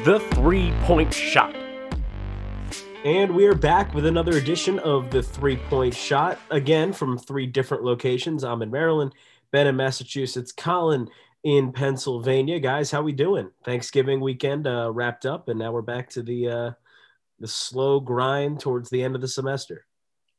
[0.00, 1.54] is the three point shot.
[3.04, 7.46] And we are back with another edition of the three point shot, again from three
[7.46, 8.44] different locations.
[8.44, 9.14] I'm in Maryland,
[9.52, 11.08] Ben in Massachusetts, Colin
[11.44, 12.60] in Pennsylvania.
[12.60, 13.50] Guys, how we doing?
[13.64, 16.70] Thanksgiving weekend uh, wrapped up, and now we're back to the uh,
[17.38, 19.86] the slow grind towards the end of the semester.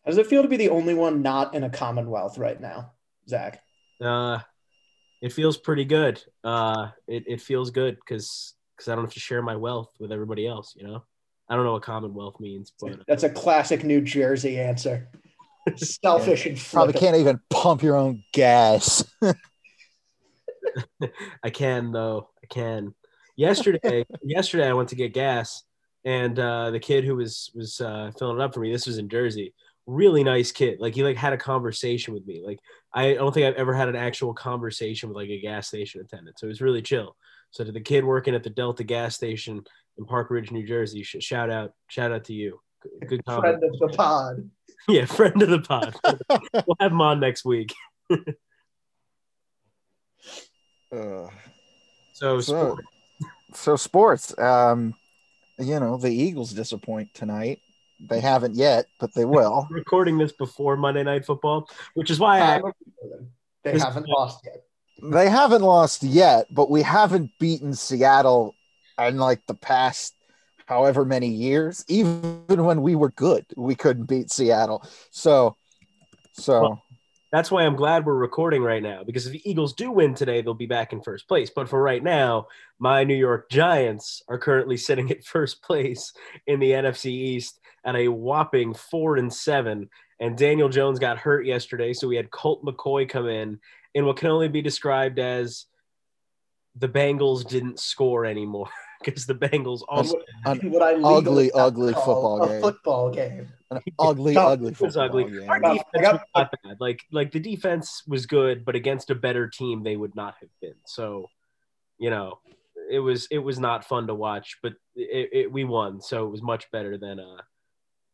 [0.05, 2.93] How does it feel to be the only one not in a Commonwealth right now,
[3.27, 3.63] Zach?
[3.99, 4.39] Uh,
[5.21, 6.23] it feels pretty good.
[6.43, 10.11] Uh, it, it feels good because because I don't have to share my wealth with
[10.11, 10.73] everybody else.
[10.75, 11.03] You know,
[11.47, 15.07] I don't know what Commonwealth means, but That's a classic New Jersey answer.
[15.75, 19.03] Selfish and Probably can't even pump your own gas.
[21.43, 22.29] I can though.
[22.43, 22.95] I can.
[23.35, 25.61] Yesterday, yesterday I went to get gas,
[26.03, 28.71] and uh, the kid who was was uh, filling it up for me.
[28.71, 29.53] This was in Jersey.
[29.85, 30.79] Really nice kid.
[30.79, 32.41] Like he like had a conversation with me.
[32.43, 32.57] Like
[32.93, 36.39] I don't think I've ever had an actual conversation with like a gas station attendant.
[36.39, 37.15] So it was really chill.
[37.51, 39.63] So to the kid working at the Delta gas station
[39.97, 42.59] in Park Ridge, New Jersey, sh- shout out, shout out to you.
[42.81, 43.59] Good- Good comment.
[43.59, 44.49] friend of the pod.
[44.87, 45.95] Yeah, friend of the pod.
[46.65, 47.73] we'll have him on next week.
[48.09, 48.19] Ugh.
[52.13, 52.85] So, So, sport.
[53.53, 54.37] so sports.
[54.37, 54.93] Um,
[55.57, 57.59] you know, the Eagles disappoint tonight.
[58.09, 59.67] They haven't yet, but they will.
[59.71, 62.61] recording this before Monday Night Football, which is why I
[63.63, 64.60] They haven't lost yet.
[65.01, 68.55] They haven't lost yet, but we haven't beaten Seattle
[68.99, 70.15] in like the past
[70.65, 71.83] however many years.
[71.87, 74.83] Even when we were good, we couldn't beat Seattle.
[75.09, 75.55] So,
[76.33, 76.83] so Well,
[77.31, 80.41] that's why I'm glad we're recording right now because if the Eagles do win today,
[80.41, 81.49] they'll be back in first place.
[81.49, 86.13] But for right now, my New York Giants are currently sitting at first place
[86.45, 89.89] in the NFC East at a whopping four and seven.
[90.19, 93.59] And Daniel Jones got hurt yesterday, so we had Colt McCoy come in
[93.93, 95.65] in what can only be described as
[96.75, 98.69] the Bengals didn't score anymore
[99.03, 102.61] because the Bengals also an What I legally ugly, ugly football game.
[102.61, 103.49] Football game.
[103.71, 105.23] An ugly, No, ugly it was football ugly.
[105.39, 105.49] game.
[105.49, 106.77] Our defense I was not bad.
[106.79, 110.49] Like like the defense was good, but against a better team, they would not have
[110.61, 110.75] been.
[110.85, 111.27] So,
[111.97, 112.39] you know,
[112.89, 116.29] it was it was not fun to watch, but it, it, we won, so it
[116.29, 117.41] was much better than uh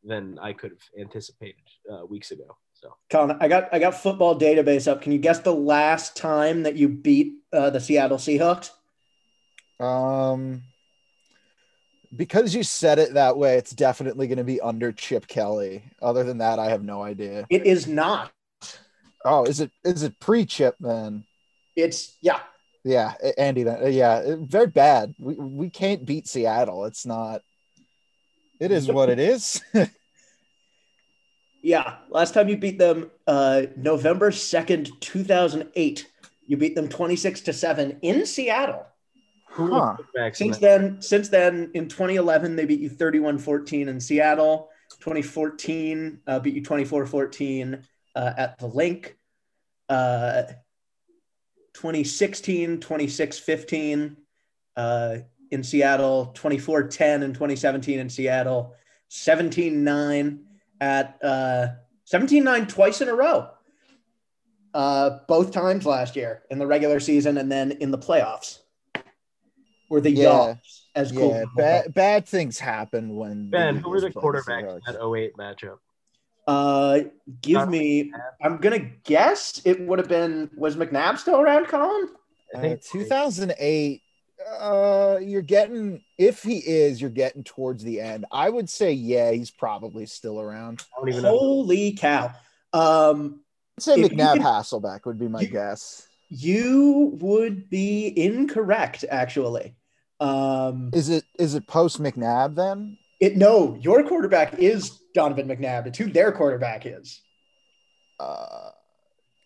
[0.03, 1.55] than I could have anticipated
[1.91, 2.57] uh, weeks ago.
[2.87, 5.01] So Colin, I got I got football database up.
[5.01, 8.71] Can you guess the last time that you beat uh, the Seattle Seahawks?
[9.79, 10.63] Um,
[12.15, 15.83] because you said it that way, it's definitely going to be under Chip Kelly.
[16.01, 17.45] Other than that, I have no idea.
[17.49, 18.31] It is not.
[19.25, 21.25] Oh, is it is it pre Chip then?
[21.75, 22.39] It's yeah.
[22.83, 23.63] Yeah, Andy.
[23.63, 25.13] Then uh, yeah, very bad.
[25.19, 26.85] We we can't beat Seattle.
[26.85, 27.41] It's not.
[28.59, 29.61] It is what it is.
[31.67, 36.09] Yeah, last time you beat them, uh, November second, two thousand eight.
[36.45, 38.85] You beat them twenty six to seven in Seattle.
[39.49, 39.97] Huh.
[39.97, 44.69] the quarterbacks in Since then, since then, in 2011, they beat you 31-14 in Seattle.
[45.01, 47.83] 2014 uh, beat you 24-14
[48.15, 49.17] uh, at the Linc.
[49.89, 50.43] Uh,
[51.73, 54.15] 2016, 26-15
[54.77, 55.17] uh,
[55.51, 56.31] in Seattle.
[56.33, 58.75] 24-10 and 2017 in Seattle.
[59.09, 60.39] 17-9
[60.81, 61.67] at uh,
[62.11, 63.49] 17-9 twice in a row.
[64.73, 68.59] Uh, both times last year in the regular season and then in the playoffs.
[69.89, 70.23] Were the Yeah.
[70.23, 71.29] Yawps as cool.
[71.31, 75.01] yeah, bad bad things happen when Ben, who were the Eagles play quarterbacks in that
[75.01, 75.77] 08 matchup?
[76.45, 76.99] Uh,
[77.41, 78.11] give Not me.
[78.41, 80.49] I'm gonna guess it would have been.
[80.57, 82.09] Was McNabb still around, Colin?
[82.53, 84.01] I Uh, think 2008.
[84.59, 88.25] Uh, you're getting if he is, you're getting towards the end.
[88.31, 90.83] I would say yeah, he's probably still around.
[90.95, 91.37] I don't even know.
[91.37, 92.31] Holy cow!
[92.73, 93.41] Um,
[93.77, 96.07] I'd say McNabb can- Hasselbeck would be my You- guess.
[96.29, 99.75] you would be incorrect, actually.
[100.19, 102.97] Um, Is it is it post McNabb then?
[103.19, 105.87] it no, your quarterback is Donovan McNabb.
[105.87, 107.21] It's who their quarterback is.
[108.19, 108.69] Uh,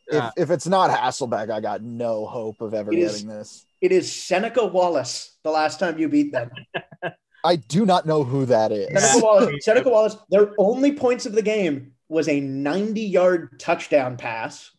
[0.07, 3.65] if, if it's not Hasselbeck, I got no hope of ever It is- getting this.
[3.81, 5.37] It is Seneca Wallace.
[5.43, 6.51] The last time you beat them,
[7.43, 8.87] I do not know who that is.
[8.87, 9.65] Seneca Wallace.
[9.65, 10.17] Seneca Wallace.
[10.29, 14.69] Their only points of the game was a 90-yard touchdown pass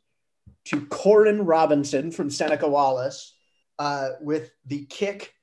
[0.66, 3.34] to Koren Robinson from Seneca Wallace,
[3.80, 5.34] uh, with the kick,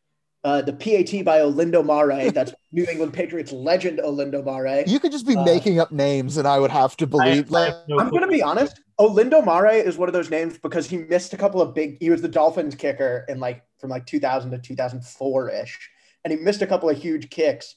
[0.46, 2.32] uh, the PAT by Olindo Mare.
[2.32, 4.86] That's New England Patriots legend Olindo Mare.
[4.88, 7.48] You could just be Uh, making up names, and I would have to believe.
[7.54, 8.80] I like, have no I'm gonna be honest.
[9.00, 11.98] Oh, Olindo Mare is one of those names because he missed a couple of big.
[12.01, 15.90] He was the Dolphins kicker in like from like 2000 to 2004 ish,
[16.25, 17.75] and he missed a couple of huge kicks.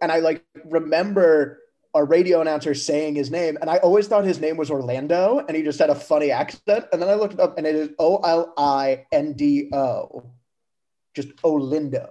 [0.00, 1.58] And I like remember
[1.94, 5.56] our radio announcer saying his name, and I always thought his name was Orlando, and
[5.56, 6.86] he just had a funny accent.
[6.92, 10.30] And then I looked it up, and it is O L I N D O,
[11.12, 12.10] just Olindo.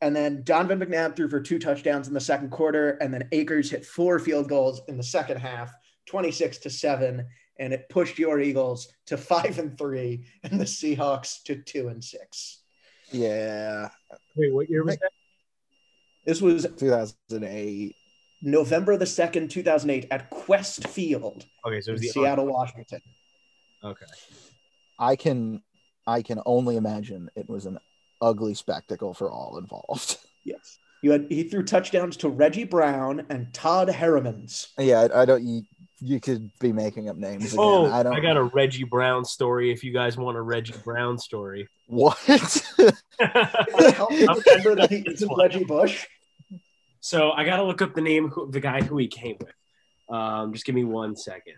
[0.00, 2.90] And then Donovan McNabb threw for two touchdowns in the second quarter.
[3.00, 5.72] And then Akers hit four field goals in the second half,
[6.06, 7.26] 26 to seven.
[7.58, 12.02] And it pushed your Eagles to five and three and the Seahawks to two and
[12.02, 12.60] six.
[13.12, 13.90] Yeah,
[14.36, 15.10] Wait, what year was that?
[16.24, 17.94] This was 2008.
[18.42, 23.00] November the 2nd, 2008 at Qwest Field Okay, so it in was the Seattle, Washington.
[23.82, 24.06] Okay.
[24.98, 25.62] I can
[26.06, 27.78] I can only imagine it was an
[28.20, 30.18] ugly spectacle for all involved.
[30.46, 30.78] Yes.
[31.00, 34.74] You had he threw touchdowns to Reggie Brown and Todd Herremans.
[34.78, 35.42] yeah, I, I don't.
[35.42, 35.62] You,
[36.04, 37.56] you could be making up names again.
[37.58, 38.20] Oh, I I, don't.
[38.22, 39.72] got a Reggie Brown story.
[39.72, 42.16] If you guys want a Reggie Brown story, what?
[43.18, 46.06] Help me remember that he isn't Reggie Bush.
[47.00, 49.54] so I got to look up the name of the guy who he came with.
[50.14, 51.54] Um, just give me one second.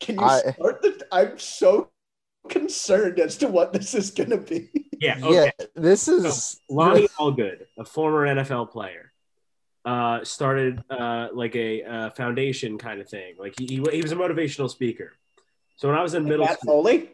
[0.00, 1.90] Can you I- start the I'm so
[2.48, 4.70] concerned as to what this is gonna be.
[4.98, 5.18] Yeah.
[5.22, 5.52] Okay.
[5.60, 9.11] Yeah, this is Lonnie Allgood, a former NFL player,
[9.84, 13.34] uh, started uh, like a uh, foundation kind of thing.
[13.38, 15.12] Like he, he, he was a motivational speaker.
[15.76, 17.10] So when I was in middle Matt school, Foley?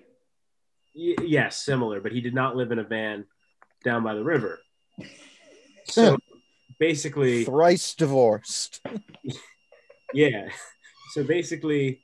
[0.94, 3.25] y- yes, similar, but he did not live in a van
[3.85, 4.61] down by the river.
[5.91, 6.19] So
[6.79, 8.82] basically, thrice divorced.
[10.12, 10.50] yeah.
[11.15, 12.03] So basically,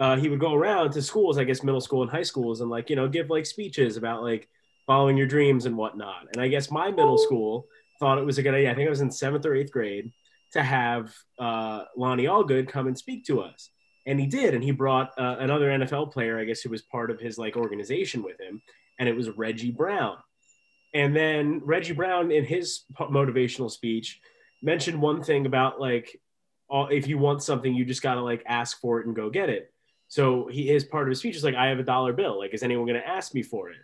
[0.00, 2.68] uh, he would go around to schools, I guess middle school and high schools, and
[2.68, 4.48] like you know give like speeches about like
[4.84, 6.26] following your dreams and whatnot.
[6.32, 7.68] And I guess my middle school
[8.00, 8.72] thought it was a good idea.
[8.72, 10.12] I think I was in seventh or eighth grade
[10.52, 13.70] to have uh, Lonnie Allgood come and speak to us,
[14.06, 14.54] and he did.
[14.54, 17.56] And he brought uh, another NFL player, I guess, who was part of his like
[17.56, 18.60] organization with him,
[18.98, 20.16] and it was Reggie Brown.
[20.92, 24.20] And then Reggie Brown, in his motivational speech,
[24.62, 26.20] mentioned one thing about like
[26.68, 29.48] all, if you want something, you just gotta like ask for it and go get
[29.50, 29.72] it.
[30.08, 32.38] So he his part of his speech is like, I have a dollar bill.
[32.38, 33.76] Like, is anyone gonna ask me for it?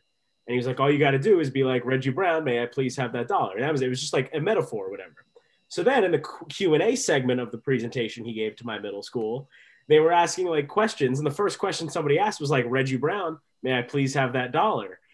[0.47, 2.45] And he was like, all you got to do is be like Reggie Brown.
[2.45, 3.55] May I please have that dollar?
[3.57, 3.89] And that was it.
[3.89, 5.25] Was just like a metaphor or whatever.
[5.69, 8.79] So then in the Q and A segment of the presentation he gave to my
[8.79, 9.49] middle school,
[9.89, 13.39] they were asking like questions, and the first question somebody asked was like Reggie Brown.
[13.63, 15.01] May I please have that dollar?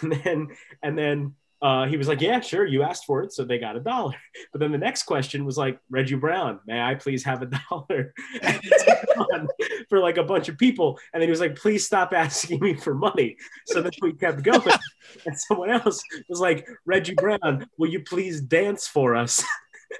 [0.00, 0.48] And then
[0.84, 3.76] and then uh, he was like, yeah, sure, you asked for it, so they got
[3.76, 4.14] a dollar.
[4.52, 8.12] But then the next question was like, Reggie Brown, may I please have a dollar?
[8.42, 8.84] And it's
[9.30, 9.48] on
[9.88, 10.98] for like a bunch of people.
[11.12, 13.36] And then he was like, please stop asking me for money.
[13.66, 14.76] So then we kept going.
[15.24, 19.42] And someone else was like, Reggie Brown, will you please dance for us?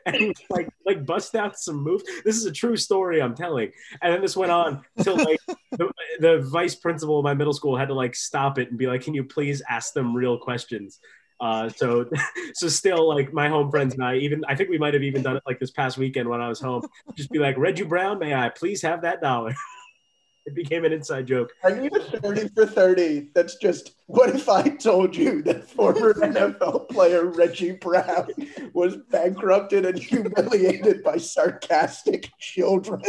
[0.06, 2.04] And he was like, like bust out some moves.
[2.24, 3.70] This is a true story I'm telling.
[4.00, 5.40] And then this went on until like
[5.72, 8.86] the, the vice principal of my middle school had to like stop it and be
[8.86, 10.98] like, can you please ask them real questions?
[11.42, 12.08] Uh, so,
[12.54, 15.22] so still like my home friends and I, even I think we might have even
[15.22, 16.86] done it like this past weekend when I was home.
[17.16, 19.52] Just be like, Reggie Brown, may I please have that dollar?
[20.46, 21.52] it became an inside joke.
[21.64, 23.30] I need a 30 for 30.
[23.34, 28.28] That's just what if I told you that former NFL player Reggie Brown
[28.72, 33.02] was bankrupted and humiliated by sarcastic children?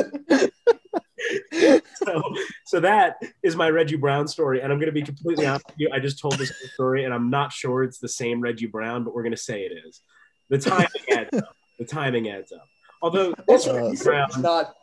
[1.95, 2.21] So,
[2.65, 5.75] so that is my Reggie Brown story, and I'm going to be completely honest with
[5.79, 5.89] you.
[5.93, 9.13] I just told this story, and I'm not sure it's the same Reggie Brown, but
[9.15, 10.01] we're going to say it is.
[10.49, 11.55] The timing adds up.
[11.79, 12.67] The timing adds up.
[13.01, 14.73] Although this Uh, Reggie It's Brown, not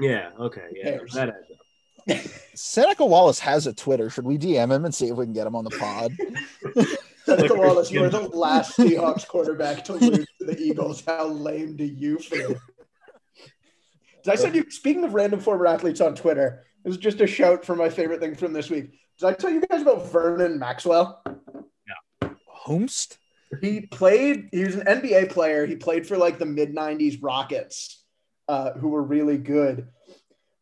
[0.00, 1.12] yeah, okay, yeah, Cares.
[1.14, 2.30] that adds up.
[2.54, 4.10] Seneca Wallace has a Twitter.
[4.10, 6.12] Should we DM him and see if we can get him on the pod?
[7.24, 11.02] Seneca Wallace, you were the last Seahawks quarterback to lose to the Eagles.
[11.06, 12.56] How lame do you feel?
[14.22, 17.26] Did I send you, speaking of random former athletes on Twitter, this is just a
[17.26, 18.92] shout for my favorite thing from this week.
[19.18, 21.22] Did I tell you guys about Vernon Maxwell?
[21.26, 22.30] Yeah.
[22.66, 23.18] Homst?
[23.60, 25.66] He played, he was an NBA player.
[25.66, 28.04] He played for like the mid 90s Rockets,
[28.48, 29.88] uh, who were really good.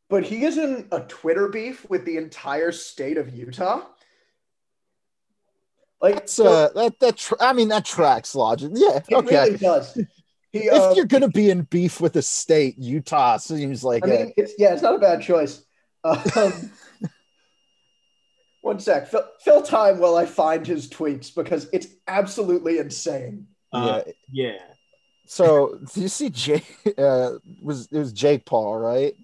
[0.09, 3.83] But he is in a Twitter beef with the entire state of Utah.
[6.01, 8.71] Like, That's uh, that that tra- I mean that tracks logic.
[8.75, 9.45] Yeah, it okay.
[9.47, 9.99] really does.
[10.53, 14.09] He, if uh, you're gonna be in beef with a state, Utah seems like I
[14.09, 15.63] mean, it's yeah, it's not a bad choice.
[16.05, 16.71] Um,
[18.61, 23.47] one sec, fill, fill time while I find his tweets because it's absolutely insane.
[23.73, 24.13] Uh, yeah.
[24.53, 24.59] yeah.
[25.27, 26.65] So do you see Jake?
[26.99, 29.15] Uh, was it was Jake Paul right?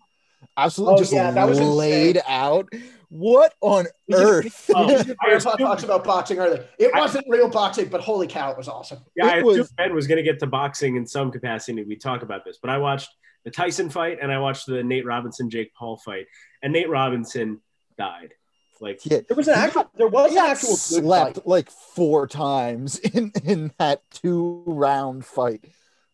[0.57, 2.69] Absolutely, Oh, just yeah, that was laid out.
[3.17, 4.71] What on earth?
[4.75, 6.67] Oh, I Grandpa assumed- about boxing earlier.
[6.81, 8.99] It I- wasn't real boxing, but holy cow, it was awesome.
[9.15, 11.85] Yeah, I was- assumed Ben was going to get to boxing in some capacity.
[11.85, 13.09] We talk about this, but I watched
[13.45, 16.27] the Tyson fight and I watched the Nate Robinson Jake Paul fight,
[16.61, 17.61] and Nate Robinson
[17.97, 18.35] died.
[18.81, 19.89] Like, yeah, There was an actual.
[19.95, 21.47] There was an actual good slept fight.
[21.47, 25.65] like four times in in that two round fight.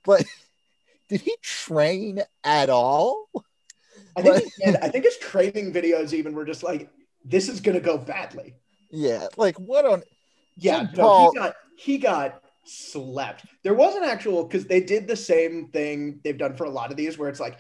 [0.05, 0.25] But
[1.09, 3.31] did he train at all?
[4.17, 4.77] I think he did.
[4.77, 6.89] I think his training videos even were just like,
[7.25, 8.55] "This is gonna go badly."
[8.91, 10.03] Yeah, like what on?
[10.57, 13.45] Yeah, no, Paul- he got he got slept.
[13.63, 16.91] There was an actual because they did the same thing they've done for a lot
[16.91, 17.59] of these, where it's like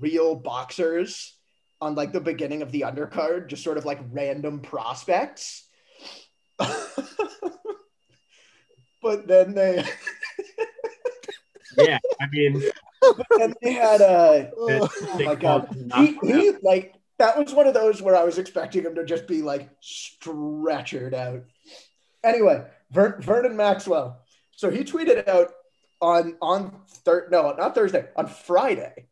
[0.00, 1.34] real boxers
[1.80, 5.68] on like the beginning of the undercard, just sort of like random prospects.
[6.58, 6.70] but
[9.26, 9.84] then they
[11.78, 12.62] Yeah, I mean,
[13.16, 14.50] but then they had a.
[14.50, 15.68] Uh, oh my god.
[15.96, 19.26] He, he like that was one of those where I was expecting him to just
[19.26, 21.44] be like stretchered out.
[22.22, 24.20] Anyway, Ver- Vernon Maxwell.
[24.56, 25.52] So he tweeted out
[26.00, 29.06] on on thir- no, not Thursday, on Friday.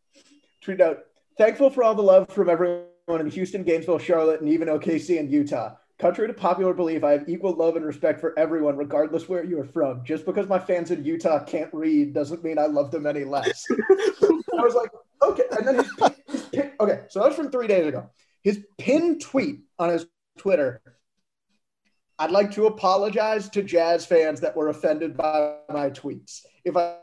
[0.65, 0.99] Tweeted out,
[1.39, 5.31] thankful for all the love from everyone in Houston, Gainesville, Charlotte, and even OKC and
[5.31, 5.75] Utah.
[6.03, 9.61] Contrary to popular belief, I have equal love and respect for everyone, regardless where you
[9.61, 10.05] are from.
[10.05, 13.65] Just because my fans in Utah can't read doesn't mean I love them any less.
[13.71, 14.91] I was like,
[15.23, 15.45] okay.
[15.57, 18.11] And then his, pin- his pin- okay, so that was from three days ago.
[18.43, 20.07] His pinned tweet on his
[20.39, 20.83] Twitter.
[22.19, 26.41] I'd like to apologize to Jazz fans that were offended by my tweets.
[26.65, 26.97] If I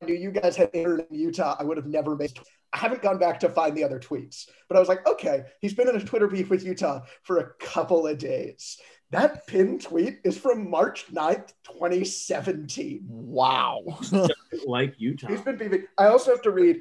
[0.00, 2.32] knew you guys had entered in Utah, I would have never made.
[2.74, 5.74] I haven't gone back to find the other tweets, but I was like, okay, he's
[5.74, 8.78] been in a Twitter beef with Utah for a couple of days.
[9.12, 13.04] That pinned tweet is from March 9th, 2017.
[13.06, 13.84] wow.
[14.66, 15.28] like Utah.
[15.28, 15.84] He's been beefing.
[15.96, 16.80] I also have to read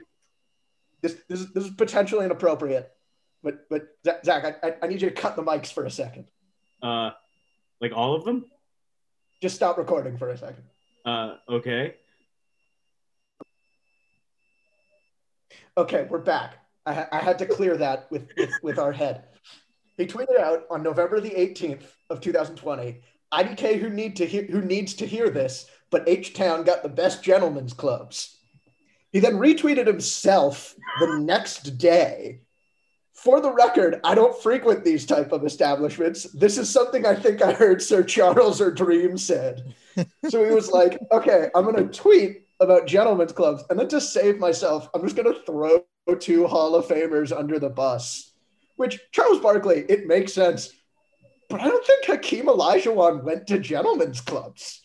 [1.02, 1.16] this.
[1.30, 2.92] This is, this is potentially inappropriate,
[3.44, 3.90] but but
[4.26, 6.26] Zach, I, I need you to cut the mics for a second.
[6.82, 7.12] Uh,
[7.82, 8.46] like all of them.
[9.44, 10.64] Just stop recording for a second.
[11.06, 11.96] Uh, okay.
[15.76, 16.60] Okay, we're back.
[16.86, 19.24] I, I had to clear that with, with with our head.
[19.98, 23.02] He tweeted out on November the 18th of 2020.
[23.34, 26.90] IDK who need to hear who needs to hear this, but H Town got the
[26.90, 28.38] best gentlemen's clubs.
[29.12, 32.42] He then retweeted himself the next day.
[33.16, 36.24] For the record, I don't frequent these type of establishments.
[36.34, 39.74] This is something I think I heard Sir Charles or Dream said.
[40.30, 44.02] so he was like, "Okay, I'm going to tweet about gentlemen's clubs, and then to
[44.02, 45.84] save myself, I'm just going to throw
[46.20, 48.32] two Hall of Famers under the bus."
[48.76, 50.72] Which Charles Barkley, it makes sense,
[51.48, 54.82] but I don't think Hakeem Olajuwon went to gentlemen's clubs.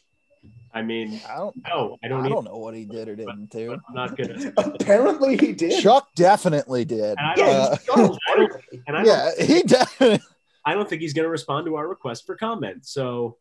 [0.74, 2.26] I mean, I don't, no, I don't.
[2.26, 3.72] I don't know what he did or didn't do.
[3.72, 4.52] I'm not gonna.
[4.58, 5.80] Apparently, he did.
[5.82, 7.16] Chuck definitely did.
[7.18, 7.54] And I Yeah, don't.
[7.54, 8.82] Uh, he's Charles Barkley.
[8.86, 10.20] And yeah, he definitely.
[10.66, 12.84] I don't think he's gonna respond to our request for comment.
[12.84, 13.38] So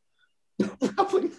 [0.95, 1.31] Probably.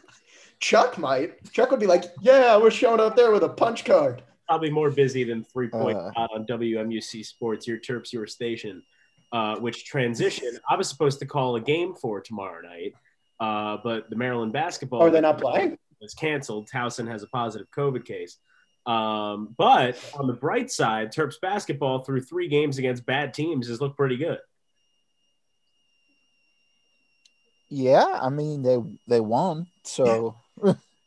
[0.60, 1.50] Chuck might.
[1.52, 4.90] Chuck would be like, "Yeah, we're showing up there with a punch card." probably more
[4.90, 6.10] busy than three point Uh.
[6.16, 8.82] on WMUC Sports, your Terps, your station.
[9.30, 12.94] Uh, which transition I was supposed to call a game for tomorrow night,
[13.40, 15.76] uh, but the Maryland basketball Are they not playing?
[16.00, 16.66] was canceled.
[16.70, 18.38] Towson has a positive COVID case.
[18.86, 23.82] Um, but on the bright side, Terps basketball through three games against bad teams has
[23.82, 24.38] looked pretty good.
[27.68, 30.36] Yeah, I mean they they won, so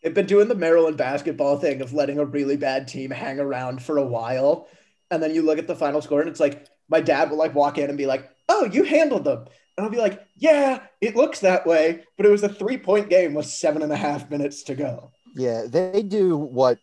[0.03, 3.83] They've been doing the Maryland basketball thing of letting a really bad team hang around
[3.83, 4.67] for a while,
[5.11, 7.53] and then you look at the final score, and it's like my dad will like
[7.55, 9.45] walk in and be like, "Oh, you handled them,"
[9.77, 13.09] and I'll be like, "Yeah, it looks that way," but it was a three point
[13.09, 15.11] game with seven and a half minutes to go.
[15.35, 16.79] yeah, they do what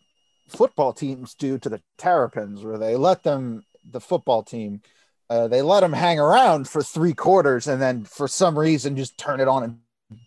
[0.47, 4.81] football teams do to the Terrapins, where they let them the football team.
[5.29, 9.15] Uh, they let them hang around for three quarters and then for some reason just
[9.15, 9.79] turn it on and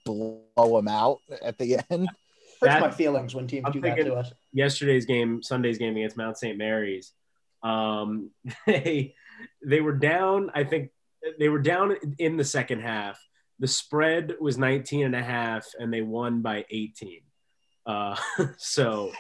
[0.05, 0.45] blow
[0.77, 2.09] them out at the end.
[2.63, 4.33] Hurts my feelings when teams I'm do that to us.
[4.53, 6.57] Yesterday's game, Sunday's game against Mount St.
[6.57, 7.13] Mary's,
[7.63, 8.31] um,
[8.67, 9.15] they
[9.65, 10.51] they were down.
[10.55, 10.91] I think
[11.39, 13.19] they were down in the second half.
[13.59, 17.21] The spread was 19 and a half, and they won by 18.
[17.87, 18.17] Uh,
[18.57, 19.13] so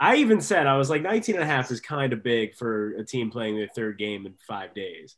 [0.00, 2.94] I even said, I was like, 19 and a half is kind of big for
[2.96, 5.16] a team playing their third game in five days.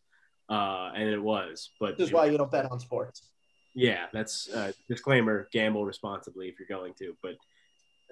[0.49, 3.29] Uh, and it was, but This is why you don't bet on sports.
[3.75, 7.17] yeah, that's uh, disclaimer: gamble responsibly if you're going to.
[7.23, 7.37] But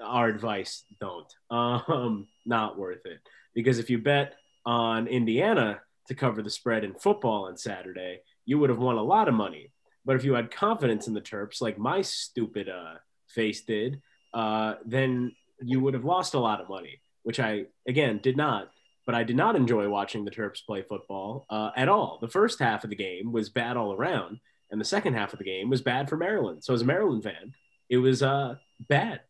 [0.02, 1.32] our advice: don't.
[1.50, 3.20] Um, not worth it
[3.54, 8.58] because if you bet on Indiana to cover the spread in football on Saturday, you
[8.58, 9.72] would have won a lot of money.
[10.04, 12.94] But if you had confidence in the Terps, like my stupid uh,
[13.28, 14.00] face did,
[14.32, 18.70] uh, then you would have lost a lot of money, which I again did not.
[19.04, 22.18] But I did not enjoy watching the Terps play football uh, at all.
[22.20, 24.38] The first half of the game was bad all around
[24.70, 26.62] and the second half of the game was bad for Maryland.
[26.62, 27.54] So as a Maryland fan,
[27.88, 28.56] it was uh,
[28.88, 29.20] bad.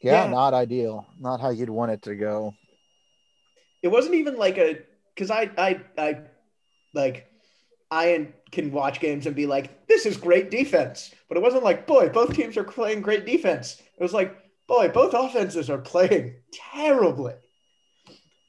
[0.00, 0.30] Yeah, Yeah.
[0.30, 1.06] not ideal.
[1.18, 2.54] Not how you'd want it to go.
[3.82, 4.78] it wasn't even like a
[5.14, 6.20] because I I I
[6.94, 7.30] like
[7.90, 11.86] I can watch games and be like, this is great defense, but it wasn't like,
[11.86, 13.80] boy, both teams are playing great defense.
[13.96, 14.34] It was like,
[14.66, 17.34] boy, both offenses are playing terribly.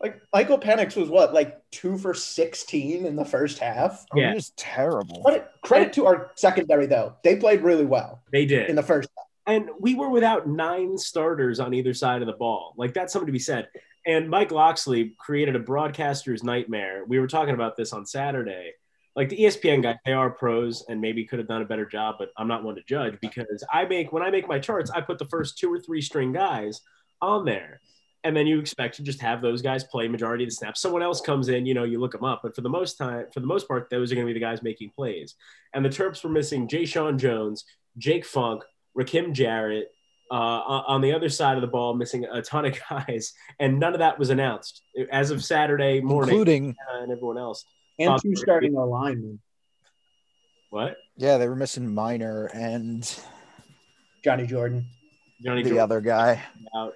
[0.01, 4.05] Like Michael Penix was what, like two for sixteen in the first half.
[4.13, 4.31] Oh, Yeah.
[4.31, 5.21] It was terrible.
[5.23, 8.69] Credit, credit to our secondary though; they played really well They did.
[8.69, 9.09] in the first.
[9.47, 12.73] And we were without nine starters on either side of the ball.
[12.77, 13.69] Like that's something to be said.
[14.05, 17.03] And Mike Locksley created a broadcaster's nightmare.
[17.07, 18.73] We were talking about this on Saturday.
[19.15, 22.15] Like the ESPN guys, they are pros and maybe could have done a better job,
[22.19, 25.01] but I'm not one to judge because I make when I make my charts, I
[25.01, 26.81] put the first two or three string guys
[27.21, 27.81] on there.
[28.23, 30.81] And then you expect to just have those guys play majority of the snaps.
[30.81, 33.25] Someone else comes in, you know, you look them up, but for the most time,
[33.33, 35.35] for the most part, those are going to be the guys making plays.
[35.73, 37.63] And the Terps were missing Jeshaun Jones,
[37.97, 38.63] Jake Funk,
[38.97, 39.91] Rakim Jarrett,
[40.31, 43.93] uh, on the other side of the ball, missing a ton of guys, and none
[43.93, 47.65] of that was announced as of Saturday morning, including uh, and everyone else.
[47.99, 49.39] And two they were starting alignment.
[50.69, 50.97] What?
[51.15, 53.19] yeah, they were missing Minor and
[54.23, 54.85] Johnny Jordan.
[55.41, 56.43] Johnny the Jordan other guy.
[56.75, 56.93] out.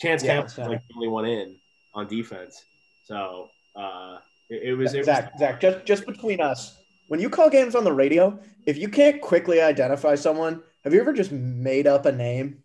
[0.00, 1.56] Chance Yeah, Campbell like the only one in
[1.94, 2.64] on defense.
[3.04, 4.18] So uh,
[4.50, 4.92] it, it was.
[4.94, 6.76] It was Zach, Zach, just just between us,
[7.08, 11.00] when you call games on the radio, if you can't quickly identify someone, have you
[11.00, 12.62] ever just made up a name?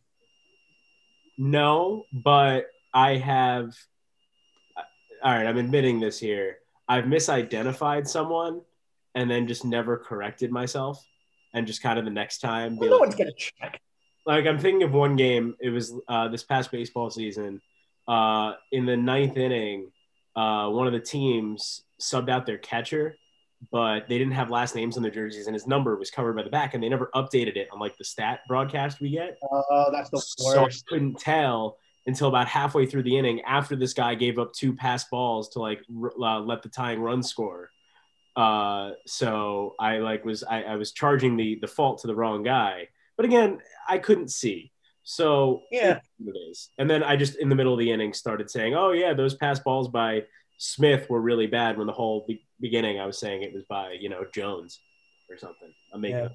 [1.38, 3.74] No, but I have.
[5.24, 6.58] All right, I'm admitting this here.
[6.88, 8.62] I've misidentified someone
[9.16, 11.04] and then just never corrected myself,
[11.54, 13.82] and just kind of the next time Well, no like, one's gonna check.
[14.26, 15.56] like I'm thinking of one game.
[15.60, 17.62] It was uh, this past baseball season.
[18.08, 19.92] Uh, in the ninth inning,
[20.36, 23.16] uh, one of the teams subbed out their catcher,
[23.72, 26.44] but they didn't have last names on their jerseys, and his number was covered by
[26.44, 29.38] the back, and they never updated it on like the stat broadcast we get.
[29.52, 30.40] Oh, that's the worst.
[30.40, 34.54] So I couldn't tell until about halfway through the inning after this guy gave up
[34.54, 35.82] two pass balls to like
[36.20, 37.70] uh, let the tying run score.
[38.36, 42.44] Uh, so I like was I, I was charging the the fault to the wrong
[42.44, 42.88] guy,
[43.18, 44.72] but again I couldn't see.
[45.04, 46.00] So Yeah.
[46.26, 46.70] it is.
[46.78, 49.36] And then I just in the middle of the inning started saying, "Oh yeah, those
[49.36, 50.24] pass balls by
[50.60, 53.94] Smith were really bad." When the whole be- beginning I was saying it was by
[53.94, 54.80] you know Jones
[55.30, 55.74] or something.
[55.92, 56.30] I'm making Yeah.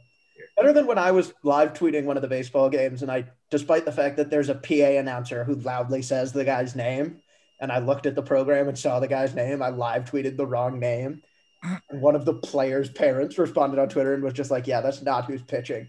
[0.56, 3.84] Better than when I was live tweeting one of the baseball games, and I, despite
[3.84, 7.20] the fact that there's a PA announcer who loudly says the guy's name,
[7.60, 10.46] and I looked at the program and saw the guy's name, I live tweeted the
[10.46, 11.22] wrong name.
[11.88, 15.02] And one of the players' parents responded on Twitter and was just like, "Yeah, that's
[15.02, 15.88] not who's pitching."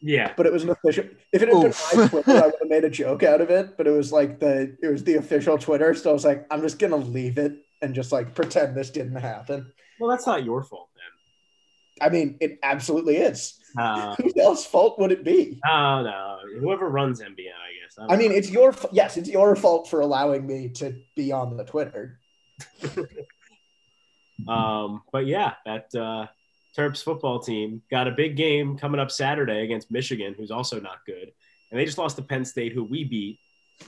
[0.00, 1.04] Yeah, But it was an official.
[1.32, 3.76] If it had been my Twitter, I would have made a joke out of it.
[3.76, 6.60] But it was like the it was the official Twitter, so I was like, I'm
[6.62, 9.72] just gonna leave it and just like pretend this didn't happen.
[9.98, 12.06] well that's not your fault then.
[12.06, 13.58] I mean, it absolutely is.
[13.76, 15.58] Uh, Whose else fault would it be?
[15.66, 16.38] No, no.
[16.60, 17.34] Whoever runs MBN, I
[17.82, 17.96] guess.
[17.96, 18.36] don't I mean, know.
[18.36, 22.20] it's your yes, it's your fault for allowing me to be on the Twitter.
[24.48, 26.26] um, but yeah, that uh,
[26.78, 31.04] Terps football team got a big game coming up Saturday against Michigan, who's also not
[31.06, 31.32] good,
[31.70, 33.40] and they just lost to Penn State, who we beat.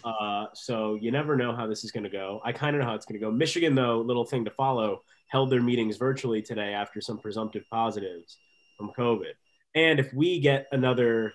[0.03, 2.41] Uh, so you never know how this is going to go.
[2.45, 3.31] I kind of know how it's going to go.
[3.31, 8.39] Michigan, though, little thing to follow, held their meetings virtually today after some presumptive positives
[8.77, 9.35] from COVID.
[9.77, 11.33] And if we get another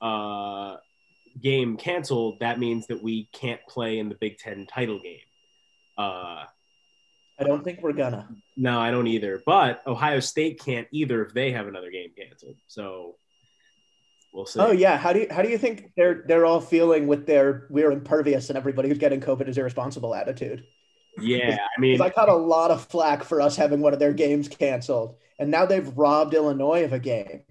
[0.00, 0.76] uh,
[1.40, 5.18] game canceled, that means that we can't play in the Big Ten title game.
[5.98, 6.44] Uh,
[7.38, 8.28] I don't think we're gonna.
[8.56, 9.42] no, I don't either.
[9.44, 12.56] But Ohio State can't either if they have another game canceled.
[12.68, 13.16] So
[14.32, 14.60] we'll see.
[14.60, 17.66] Oh yeah, how do you how do you think they're they're all feeling with their
[17.70, 20.64] we're impervious and everybody who's getting COVID is irresponsible attitude?
[21.20, 21.58] yeah.
[21.76, 24.48] I mean, I caught a lot of flack for us having one of their games
[24.48, 27.42] canceled, and now they've robbed Illinois of a game.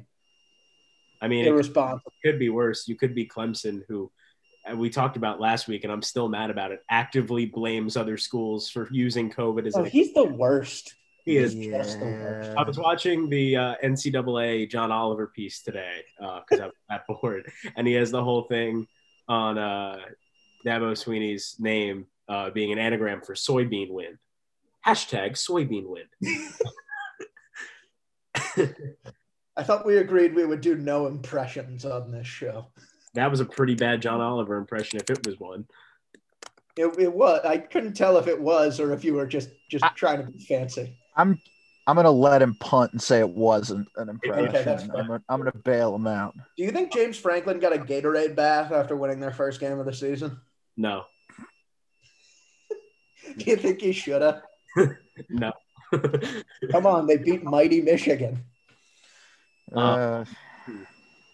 [1.21, 2.11] I mean, it Irresponsible.
[2.23, 2.87] could be worse.
[2.87, 4.11] You could be Clemson, who
[4.65, 6.81] and we talked about last week, and I'm still mad about it.
[6.89, 9.89] Actively blames other schools for using COVID as Oh, an.
[9.89, 10.95] he's the worst.
[11.25, 11.53] He is.
[11.55, 12.51] just the worst.
[12.57, 17.51] I was watching the uh, NCAA John Oliver piece today because I was that bored,
[17.75, 18.87] and he has the whole thing
[19.29, 19.97] on uh,
[20.65, 24.17] Dabo Swinney's name uh, being an anagram for soybean wind.
[24.85, 26.09] Hashtag soybean wind.
[29.55, 32.67] I thought we agreed we would do no impressions on this show.
[33.13, 35.65] That was a pretty bad John Oliver impression if it was one.
[36.75, 37.41] It, it was.
[37.45, 40.39] I couldn't tell if it was or if you were just just trying to be
[40.39, 40.97] fancy.
[41.15, 41.39] I'm
[41.85, 44.47] I'm gonna let him punt and say it wasn't an impression.
[44.47, 44.97] Okay, that's fair.
[44.97, 46.33] I'm, gonna, I'm gonna bail him out.
[46.57, 49.85] Do you think James Franklin got a Gatorade bath after winning their first game of
[49.85, 50.39] the season?
[50.75, 51.03] No,
[53.37, 54.41] Do you think he should have?
[55.29, 55.51] no.
[56.71, 58.43] Come on, they beat mighty Michigan.
[59.75, 60.27] Uh, Let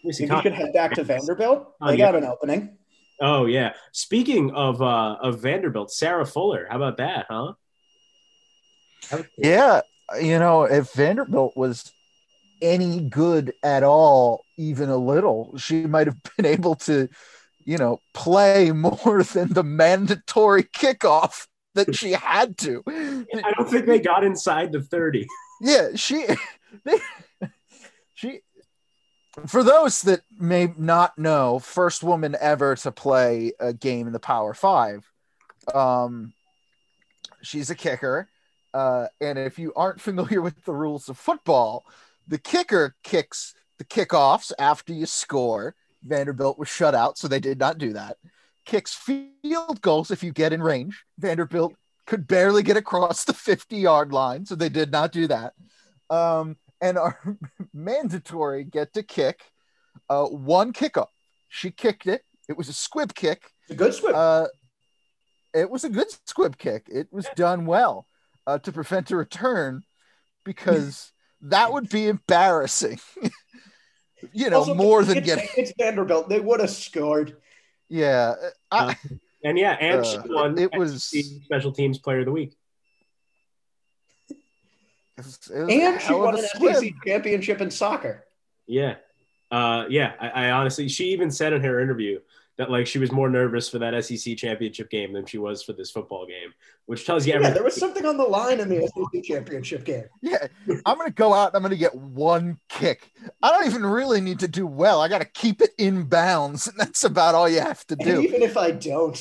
[0.04, 0.28] me see.
[0.28, 1.74] Think he should head back to Vanderbilt?
[1.82, 2.12] Oh, They yeah.
[2.12, 2.78] got an opening.
[3.22, 3.74] Oh yeah.
[3.92, 6.68] Speaking of uh, of Vanderbilt, Sarah Fuller.
[6.70, 7.54] How about that, huh?
[9.38, 9.82] Yeah,
[10.22, 11.92] you know, if Vanderbilt was
[12.62, 17.08] any good at all, even a little, she might have been able to,
[17.66, 22.84] you know, play more than the mandatory kickoff that she had to.
[22.88, 25.28] I don't think they got inside the thirty.
[25.62, 26.26] Yeah, she,
[26.86, 27.04] they, she,
[29.48, 34.20] for those that may not know, first woman ever to play a game in the
[34.20, 35.10] Power Five.
[35.74, 36.34] Um,
[37.42, 38.30] she's a kicker.
[38.74, 41.84] Uh, and if you aren't familiar with the rules of football,
[42.28, 45.76] the kicker kicks the kickoffs after you score.
[46.04, 48.18] Vanderbilt was shut out, so they did not do that.
[48.66, 51.04] Kicks field goals if you get in range.
[51.18, 51.76] Vanderbilt
[52.06, 55.54] could barely get across the 50 yard line, so they did not do that.
[56.10, 57.20] Um, and are
[57.74, 59.42] mandatory get to kick
[60.10, 61.08] uh, one kickoff.
[61.48, 62.24] She kicked it.
[62.48, 63.44] It was a squib kick.
[63.64, 64.16] It's a good squib.
[64.16, 64.48] Uh,
[65.54, 66.88] it was a good squib kick.
[66.92, 68.06] It was done well
[68.48, 69.84] uh, to prevent a return
[70.46, 71.12] because
[71.42, 73.00] that would be embarrassing.
[74.34, 75.48] you know, Also, more than it's, getting.
[75.58, 76.30] it's Vanderbilt.
[76.30, 77.38] They would have scored.
[77.88, 78.36] Yeah.
[78.72, 78.96] I,
[79.44, 82.56] And yeah, and Uh, she won it was- SEC Special Teams Player of the Week.
[85.20, 86.76] It was, it was And she won a an squib.
[86.76, 88.26] SEC championship in soccer.
[88.68, 88.96] Yeah.
[89.52, 92.20] Uh, yeah, I, I honestly, she even said in her interview
[92.58, 95.74] that like she was more nervous for that SEC championship game than she was for
[95.74, 96.54] this football game,
[96.86, 97.54] which tells you Yeah, everything.
[97.56, 100.04] there was something on the line in the SEC championship game.
[100.22, 100.46] Yeah,
[100.86, 103.12] I'm gonna go out and I'm gonna get one kick.
[103.42, 105.02] I don't even really need to do well.
[105.02, 108.22] I gotta keep it in bounds, and that's about all you have to And do.
[108.22, 109.18] even if I don't,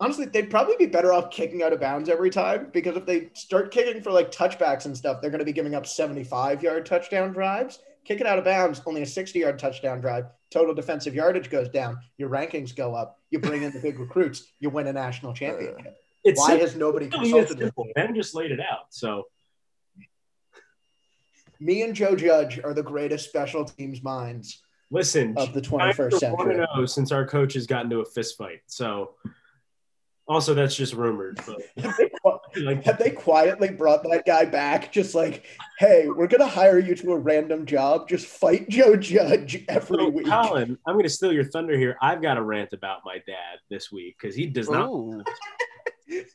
[0.00, 3.30] honestly, they'd probably be better off kicking out of bounds every time because if they
[3.34, 6.86] start kicking for like touchbacks and stuff, they're going to be giving up 75 yard
[6.86, 7.80] touchdown drives.
[8.04, 10.26] Kick it out of bounds, only a 60 yard touchdown drive.
[10.50, 11.98] Total defensive yardage goes down.
[12.16, 13.18] Your rankings go up.
[13.30, 14.44] You bring in the big recruits.
[14.60, 15.96] You win a national uh, championship.
[16.24, 16.66] It's Why simple.
[16.66, 18.86] has nobody consulted Ben just laid it out.
[18.90, 19.24] So
[21.60, 26.66] Me and Joe Judge are the greatest special teams minds listen, of the 21st century.
[26.74, 28.62] Oh since our coach has gotten into a fist fight.
[28.66, 29.14] So
[30.28, 34.92] also that's just rumored, but Have they, like have they quietly brought that guy back?
[34.92, 35.44] Just like,
[35.78, 38.08] hey, we're gonna hire you to a random job.
[38.08, 40.26] Just fight Joe Judge every So, week.
[40.26, 41.96] Colin, I'm going to steal your thunder here.
[42.02, 44.90] I've got a rant about my dad this week because he does not.
[46.10, 46.26] It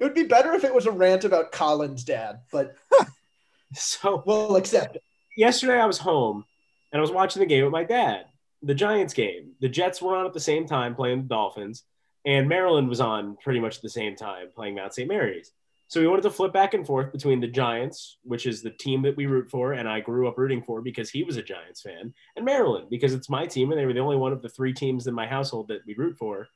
[0.00, 2.74] would be better if it was a rant about Colin's dad, but
[3.74, 5.02] So we'll accept it.
[5.36, 6.44] yesterday I was home
[6.92, 8.24] and I was watching the game with my dad,
[8.62, 9.52] the Giants game.
[9.60, 11.84] The Jets were on at the same time playing the Dolphins,
[12.24, 15.08] and Maryland was on pretty much the same time playing Mount St.
[15.08, 15.52] Mary's.
[15.88, 19.00] So we wanted to flip back and forth between the Giants, which is the team
[19.02, 21.80] that we root for, and I grew up rooting for because he was a Giants
[21.80, 24.50] fan, and Maryland because it's my team, and they were the only one of the
[24.50, 26.48] three teams in my household that we root for,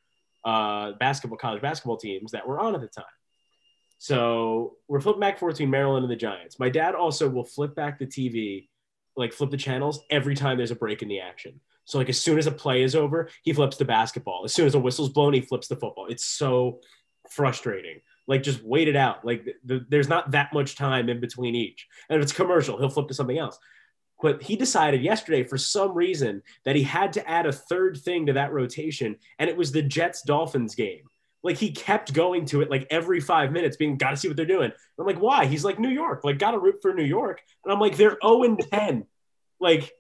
[0.45, 3.05] uh, basketball, college basketball teams that were on at the time.
[3.97, 6.59] So we're flipping back and forth between Maryland and the Giants.
[6.59, 8.69] My dad also will flip back the TV,
[9.17, 11.61] like flip the channels every time there's a break in the action.
[11.85, 14.43] So like as soon as a play is over, he flips the basketball.
[14.45, 16.07] As soon as a whistle's blown, he flips the football.
[16.09, 16.81] It's so
[17.31, 18.01] frustrating.
[18.27, 19.25] Like just wait it out.
[19.25, 21.87] Like the, the, there's not that much time in between each.
[22.09, 23.59] And if it's commercial, he'll flip to something else.
[24.21, 28.27] But he decided yesterday for some reason that he had to add a third thing
[28.27, 31.03] to that rotation, and it was the Jets Dolphins game.
[31.43, 34.37] Like he kept going to it like every five minutes, being got to see what
[34.37, 34.71] they're doing.
[34.97, 35.47] I'm like, why?
[35.47, 38.17] He's like New York, like got to root for New York, and I'm like, they're
[38.23, 39.07] 0 and 10.
[39.59, 39.93] Like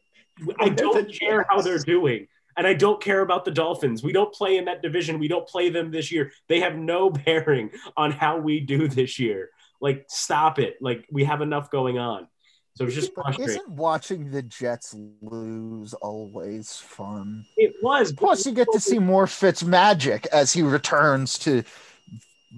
[0.58, 4.02] I don't care how they're doing, and I don't care about the Dolphins.
[4.02, 5.18] We don't play in that division.
[5.18, 6.32] We don't play them this year.
[6.48, 9.50] They have no bearing on how we do this year.
[9.80, 10.76] Like stop it.
[10.80, 12.28] Like we have enough going on.
[12.74, 13.56] So it's just frustrating.
[13.56, 17.44] isn't watching the Jets lose always fun?
[17.58, 18.12] It was.
[18.12, 21.64] Plus, you get to see more Fitz magic as he returns to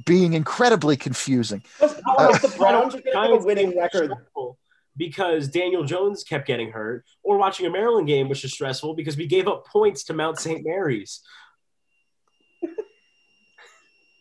[0.04, 1.64] being incredibly confusing.
[1.78, 4.12] Plus, if uh, the Browns are going to have a winning record.
[4.12, 4.56] stressful
[4.96, 9.16] because Daniel Jones kept getting hurt, or watching a Maryland game, which is stressful because
[9.16, 10.64] we gave up points to Mount St.
[10.64, 11.20] Mary's.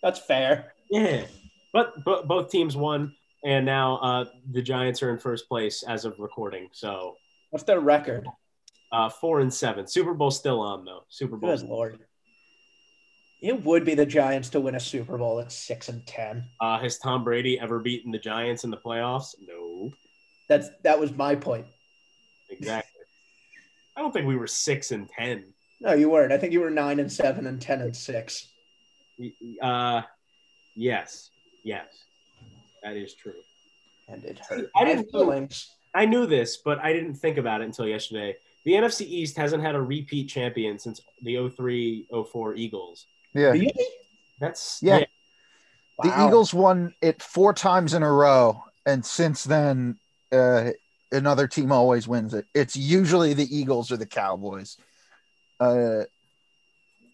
[0.01, 0.73] That's fair.
[0.89, 1.25] Yeah,
[1.71, 6.05] but, but both teams won, and now uh, the Giants are in first place as
[6.05, 6.69] of recording.
[6.73, 7.15] So
[7.51, 8.27] What's their record?
[8.91, 9.87] uh, four and seven.
[9.87, 11.03] Super Bowl still on though.
[11.09, 11.55] Super Bowl.
[11.55, 11.99] Good lord.
[13.41, 16.45] It would be the Giants to win a Super Bowl at six and ten.
[16.61, 19.35] Uh, has Tom Brady ever beaten the Giants in the playoffs?
[19.45, 19.62] No,
[20.53, 21.65] That's that was my point.
[22.51, 23.01] exactly.
[23.97, 25.45] I don't think we were six and ten.
[25.81, 26.31] No, you weren't.
[26.31, 28.49] I think you were nine and seven and ten and six.
[29.61, 30.03] Uh,
[30.75, 31.31] yes,
[31.63, 31.87] yes,
[32.83, 33.33] that is true.
[34.07, 34.69] And it hurt.
[34.75, 35.71] I I didn't have feelings.
[35.95, 38.35] I knew this, but I didn't think about it until yesterday.
[38.63, 43.07] The NFC East hasn't had a repeat champion since the 03-04 Eagles.
[43.33, 43.49] Yeah.
[43.49, 43.73] Really?
[44.39, 44.99] That's Yeah.
[46.01, 46.27] The Wow.
[46.27, 49.99] Eagles won it four times in a row, and since then,
[50.33, 50.71] uh,
[51.11, 52.45] another team always wins it.
[52.53, 54.77] It's usually the Eagles or the Cowboys.
[55.59, 56.03] Uh,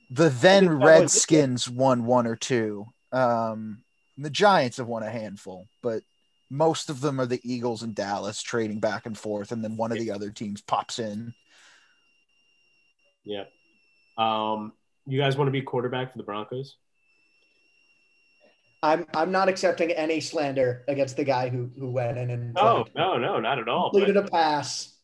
[0.10, 2.88] the then Redskins won one or two.
[3.12, 3.84] Um,
[4.18, 6.02] the Giants have won a handful, but
[6.50, 9.92] most of them are the Eagles and Dallas trading back and forth, and then one
[9.92, 11.34] of the other teams pops in.
[13.24, 13.44] Yeah.
[14.18, 14.74] Um,
[15.06, 16.76] you guys want to be quarterback for the Broncos?
[18.82, 22.86] I'm I'm not accepting any slander against the guy who who went in and Oh
[22.96, 23.92] no, no, not at all.
[23.92, 24.96] completed a pass.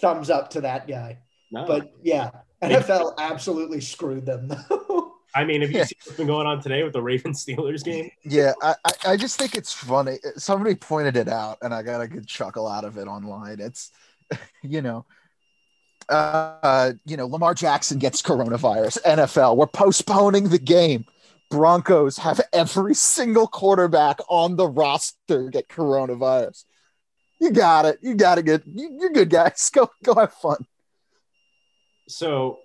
[0.00, 1.18] Thumbs up to that guy.
[1.50, 1.66] no.
[1.66, 2.30] But yeah,
[2.62, 5.12] NFL absolutely screwed them though.
[5.34, 5.84] I mean, have you Yeah.
[5.84, 8.10] seen what's been going on today with the Ravens Steelers game?
[8.24, 10.18] Yeah, I, I, I just think it's funny.
[10.36, 13.60] Somebody pointed it out, and I got a good chuckle out of it online.
[13.60, 13.92] It's,
[14.62, 15.06] you know,
[16.08, 18.98] uh, you know, Lamar Jackson gets coronavirus.
[19.02, 21.04] NFL, we're postponing the game.
[21.50, 26.64] Broncos have every single quarterback on the roster get coronavirus.
[27.40, 27.98] You got it.
[28.02, 28.62] You got to get.
[28.66, 29.70] You, you're good, guys.
[29.74, 30.66] Go go have fun.
[32.08, 32.58] So,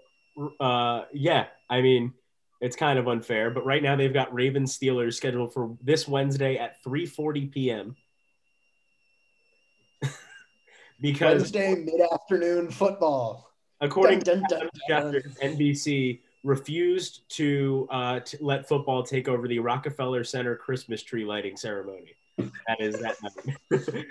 [0.59, 2.13] uh, yeah, I mean,
[2.61, 6.57] it's kind of unfair, but right now they've got Ravens Steelers scheduled for this Wednesday
[6.57, 7.95] at 3:40 p.m.
[10.99, 13.51] because Wednesday mid-afternoon football.
[13.81, 19.27] according Dun, to dun, Adam dun, Schefter, NBC refused to, uh, to let football take
[19.27, 22.15] over the Rockefeller Center Christmas tree lighting ceremony.
[22.37, 23.15] That is that.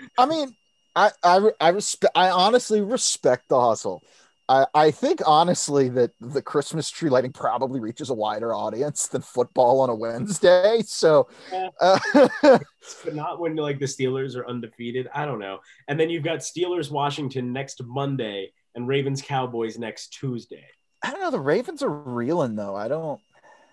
[0.17, 0.55] I mean,
[0.95, 2.11] I I I respect.
[2.15, 4.03] I honestly respect the hustle.
[4.49, 9.21] I I think honestly that the Christmas tree lighting probably reaches a wider audience than
[9.21, 10.81] football on a Wednesday.
[10.85, 11.69] So, Yeah.
[11.79, 11.99] uh,
[12.43, 15.07] but not when like the Steelers are undefeated.
[15.13, 15.59] I don't know.
[15.87, 20.65] And then you've got Steelers Washington next Monday and Ravens Cowboys next Tuesday.
[21.05, 21.31] I don't know.
[21.31, 22.75] The Ravens are reeling though.
[22.75, 23.19] I don't.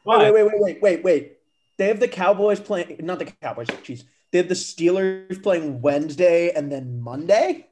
[0.05, 1.33] But Wait, wait, wait, wait, wait, wait.
[1.79, 3.69] They have the Cowboys playing, not the Cowboys.
[3.69, 7.69] Jeez, they have the Steelers playing Wednesday and then Monday.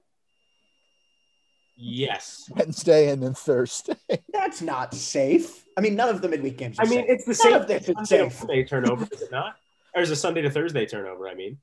[1.76, 3.94] yes, Wednesday and then Thursday.
[4.32, 5.64] That's not safe.
[5.76, 6.78] I mean, none of the midweek games.
[6.78, 7.06] Are I mean safe.
[7.08, 8.38] it's the None same of this is Sunday safe.
[8.40, 9.56] Monday turnover, is it not?
[9.94, 11.28] Or is it Sunday to Thursday turnover?
[11.28, 11.58] I mean,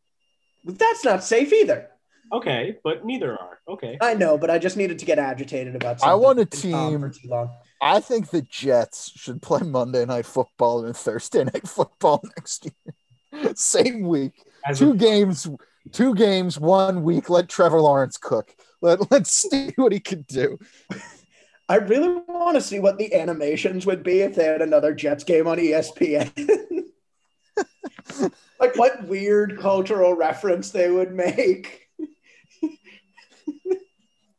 [0.66, 1.90] That's not safe either.
[2.34, 3.98] okay, but neither are okay.
[4.02, 6.04] I know, but I just needed to get agitated about.
[6.04, 7.50] I want a It's been calm team- for too long.
[7.82, 13.54] I think the Jets should play Monday night football and Thursday night football next year.
[13.56, 14.34] Same week.
[14.66, 15.48] As Two a, games.
[15.92, 16.60] Two games.
[16.60, 17.30] One week.
[17.30, 18.56] Let Trevor Lawrence cook.
[18.82, 20.58] Let Let's see what he can do.
[21.70, 25.24] I really want to see what the animations would be if they had another Jets
[25.24, 26.32] game on ESPN.
[28.60, 31.90] like what weird cultural reference they would make.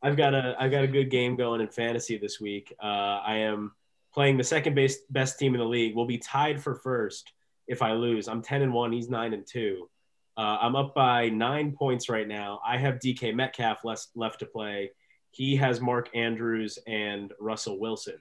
[0.03, 2.75] I've got a I've got a good game going in fantasy this week.
[2.83, 3.73] Uh, I am
[4.15, 5.95] playing the second base best team in the league.
[5.95, 7.33] We'll be tied for first
[7.67, 8.29] if I lose.
[8.29, 8.93] I'm ten and one.
[8.93, 9.89] He's nine and two.
[10.37, 12.61] Uh, I'm up by nine points right now.
[12.65, 14.93] I have DK Metcalf left left to play.
[15.33, 18.19] He has Mark Andrews and Russell Wilson.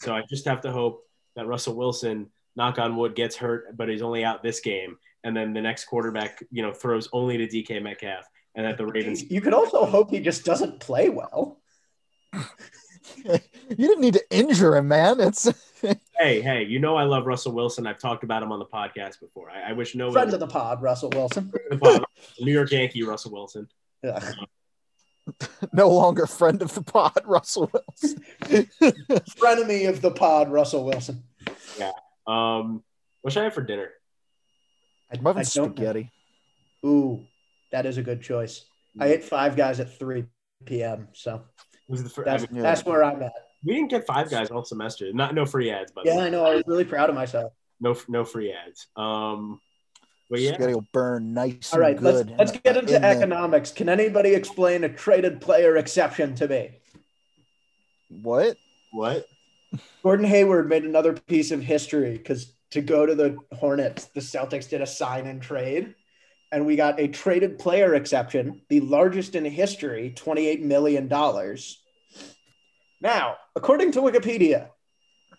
[0.00, 1.04] So I just have to hope
[1.36, 4.98] that Russell Wilson, knock on wood, gets hurt, but he's only out this game.
[5.24, 8.86] And then the next quarterback, you know, throws only to DK Metcalf, and that the
[8.86, 11.60] Ravens You could also hope he just doesn't play well.
[13.24, 15.20] You didn't need to injure him, man.
[15.20, 15.48] It's
[16.18, 17.86] Hey, hey, you know I love Russell Wilson.
[17.86, 19.50] I've talked about him on the podcast before.
[19.50, 21.52] I, I wish no Friend of the pod, Russell Wilson.
[22.40, 23.68] New York Yankee Russell Wilson.
[24.06, 24.34] Ugh.
[25.72, 28.22] no longer friend of the pod, Russell Wilson.
[29.38, 31.22] Frenemy of the pod, Russell Wilson.
[31.78, 31.92] Yeah.
[32.26, 32.82] Um,
[33.22, 33.90] what should I have for dinner?
[35.10, 35.44] I, I'm having I know.
[35.44, 36.10] spaghetti.
[36.84, 37.24] Ooh,
[37.74, 38.66] that is a good choice.
[39.00, 40.24] I ate five guys at 3
[40.64, 41.08] p.m.
[41.12, 41.42] So
[41.88, 42.62] Was the fir- I that's, mean, Yeah.
[42.62, 43.32] that's where I'm at.
[43.64, 45.12] we didn't get five guys all semester.
[45.12, 46.44] Not no free ads, but Yeah, I know.
[46.46, 47.52] I was really proud of myself.
[47.80, 48.86] no no free ads.
[48.96, 49.60] Um,
[50.30, 53.08] but yeah, Spaghetti will burn nice All right, and let's let's get into in the-
[53.08, 53.72] economics.
[53.72, 56.78] Can anybody explain a traded player exception to me?
[58.22, 58.56] What?
[58.92, 59.26] what?
[60.04, 64.68] Gordon Hayward made another piece of history because to go to the Hornets, the Celtics
[64.70, 65.94] did a sign and trade,
[66.54, 71.08] and we got a traded player exception, the largest in history, $28 million.
[73.00, 74.68] Now, according to Wikipedia,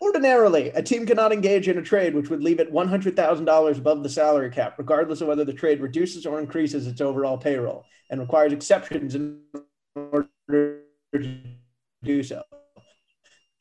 [0.01, 4.09] ordinarily, a team cannot engage in a trade which would leave it $100,000 above the
[4.09, 8.51] salary cap, regardless of whether the trade reduces or increases its overall payroll, and requires
[8.51, 9.39] exceptions in
[9.95, 10.27] order
[11.13, 11.39] to
[12.03, 12.43] do so.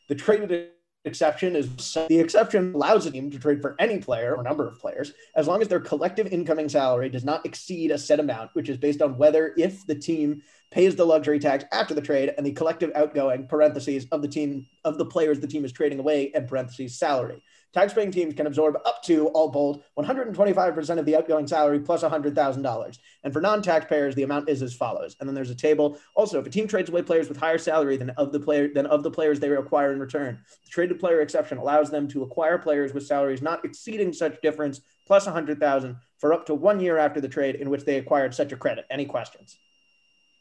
[0.09, 0.71] The traded
[1.05, 1.69] exception is
[2.09, 5.47] the exception allows a team to trade for any player or number of players as
[5.47, 9.03] long as their collective incoming salary does not exceed a set amount, which is based
[9.03, 12.91] on whether if the team pays the luxury tax after the trade and the collective
[12.95, 16.99] outgoing parentheses of the team of the players the team is trading away and parentheses
[16.99, 17.43] salary.
[17.75, 22.99] Tax-paying teams can absorb up to all bold 125% of the outgoing salary plus $100,000.
[23.25, 25.17] And for non-taxpayers, the amount is as follows.
[25.19, 25.99] And then there's a table.
[26.15, 28.87] Also, if a team trades away players with higher salary than of the player than
[28.87, 32.59] of the players they acquire in return, the traded player exception allows them to acquire
[32.59, 37.21] players with salaries not exceeding such difference plus 100,000 for up to one year after
[37.21, 38.87] the trade in which they acquired such a credit.
[38.91, 39.59] Any questions?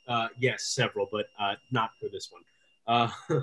[0.08, 2.44] Uh, yes, several, but uh, not for this one.
[2.86, 3.10] Uh,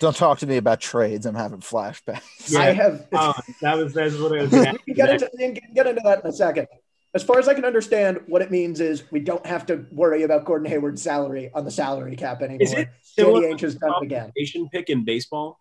[0.00, 1.26] Don't talk to me about trades.
[1.26, 2.50] I'm having flashbacks.
[2.50, 2.58] Yeah.
[2.58, 3.06] I have.
[3.12, 6.02] uh, that was that's what I was we can get into, we can get into
[6.04, 6.66] that in a second.
[7.14, 10.22] As far as I can understand, what it means is we don't have to worry
[10.22, 12.62] about Gordon Hayward's salary on the salary cap anymore.
[12.62, 14.20] Is it Danny similar Ainge has done it again.
[14.22, 15.60] compensation pick in baseball?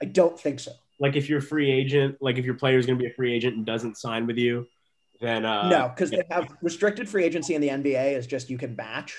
[0.00, 0.72] I don't think so.
[1.00, 3.14] Like if you're a free agent, like if your player is going to be a
[3.14, 4.66] free agent and doesn't sign with you,
[5.20, 8.58] then uh, no, because they have restricted free agency in the NBA is just you
[8.58, 9.16] can match.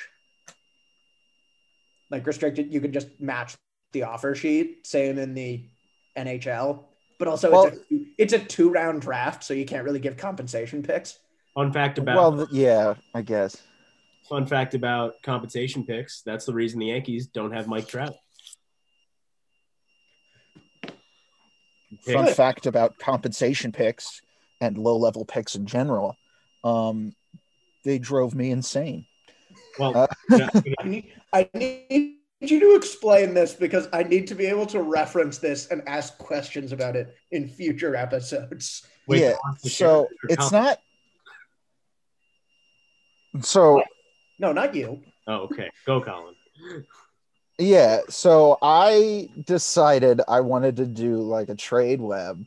[2.10, 3.56] Like restricted, you can just match
[3.92, 4.86] the offer sheet.
[4.88, 5.66] Same in the
[6.18, 6.86] NHL,
[7.20, 10.18] but also Well- it's, a, it's a two round draft, so you can't really give
[10.18, 11.20] compensation picks.
[11.54, 13.58] Fun fact about Well, yeah, I guess.
[14.30, 16.22] fun fact about compensation picks.
[16.22, 18.16] That's the reason the Yankees don't have Mike Trout.
[22.06, 22.36] Fun Good.
[22.36, 24.22] fact about compensation picks
[24.62, 26.16] and low level picks in general.
[26.64, 27.16] Um,
[27.84, 29.06] they drove me insane.
[29.80, 34.36] Well, Uh, yeah, I need, I need you to explain this because I need to
[34.36, 38.86] be able to reference this and ask questions about it in future episodes.
[39.08, 40.80] wait, yeah, so it's not.
[43.42, 43.84] So
[44.40, 45.04] No, not you.
[45.28, 45.70] Oh, okay.
[45.86, 46.34] Go, Colin.
[47.60, 52.46] yeah, so I decided I wanted to do like a trade web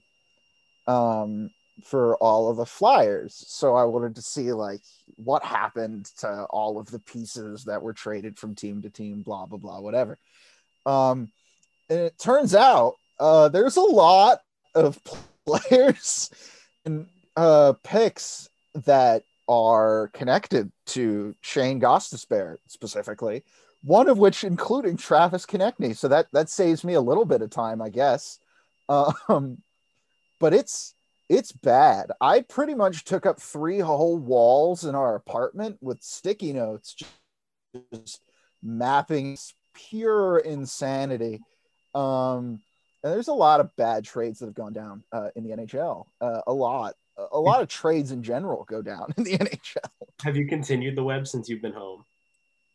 [0.87, 1.51] um
[1.85, 3.45] for all of the flyers.
[3.49, 4.83] So I wanted to see like
[5.25, 9.47] what happened to all of the pieces that were traded from team to team, blah
[9.47, 10.19] blah blah, whatever.
[10.87, 11.31] Um
[11.89, 14.41] and it turns out uh there's a lot
[14.75, 14.99] of
[15.47, 16.31] players
[16.85, 17.07] and
[17.37, 18.49] uh picks
[18.87, 23.43] that are connected to Shane Gostisbehere specifically
[23.83, 25.97] one of which including Travis Konecny.
[25.97, 28.39] So that that saves me a little bit of time, I guess.
[28.89, 29.63] Um,
[30.39, 30.95] but it's
[31.31, 32.11] it's bad.
[32.21, 36.97] I pretty much took up three whole walls in our apartment with sticky notes,
[37.95, 38.21] just
[38.61, 39.39] mapping
[39.73, 41.41] pure insanity.
[41.95, 42.61] Um,
[43.05, 46.07] and there's a lot of bad trades that have gone down uh, in the NHL.
[46.21, 46.97] Uh, a lot,
[47.31, 49.89] a lot of trades in general go down in the NHL.
[50.25, 52.05] Have you continued the web since you've been home?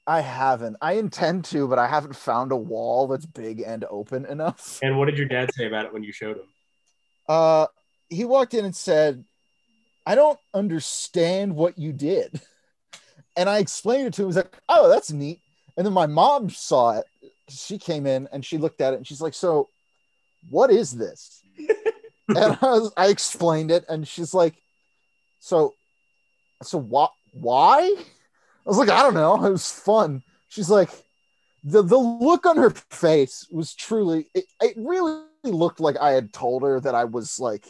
[0.08, 0.78] I haven't.
[0.82, 4.80] I intend to, but I haven't found a wall that's big and open enough.
[4.82, 6.46] And what did your dad say about it when you showed him?
[7.28, 7.66] Uh,
[8.10, 9.24] he walked in and said,
[10.06, 12.42] "I don't understand what you did,"
[13.38, 14.30] and I explained it to him.
[14.30, 15.42] He's like, "Oh, that's neat."
[15.78, 17.06] And then my mom saw it.
[17.50, 19.70] She came in and she looked at it and she's like, "So,
[20.50, 21.44] what is this?"
[22.28, 24.56] and I, was, I explained it, and she's like,
[25.40, 25.74] "So,
[26.64, 27.12] so what?
[27.32, 29.46] Why?" I was like, "I don't know.
[29.46, 30.90] It was fun." She's like,
[31.66, 34.28] the the look on her face was truly.
[34.34, 37.66] It, it really looked like I had told her that I was like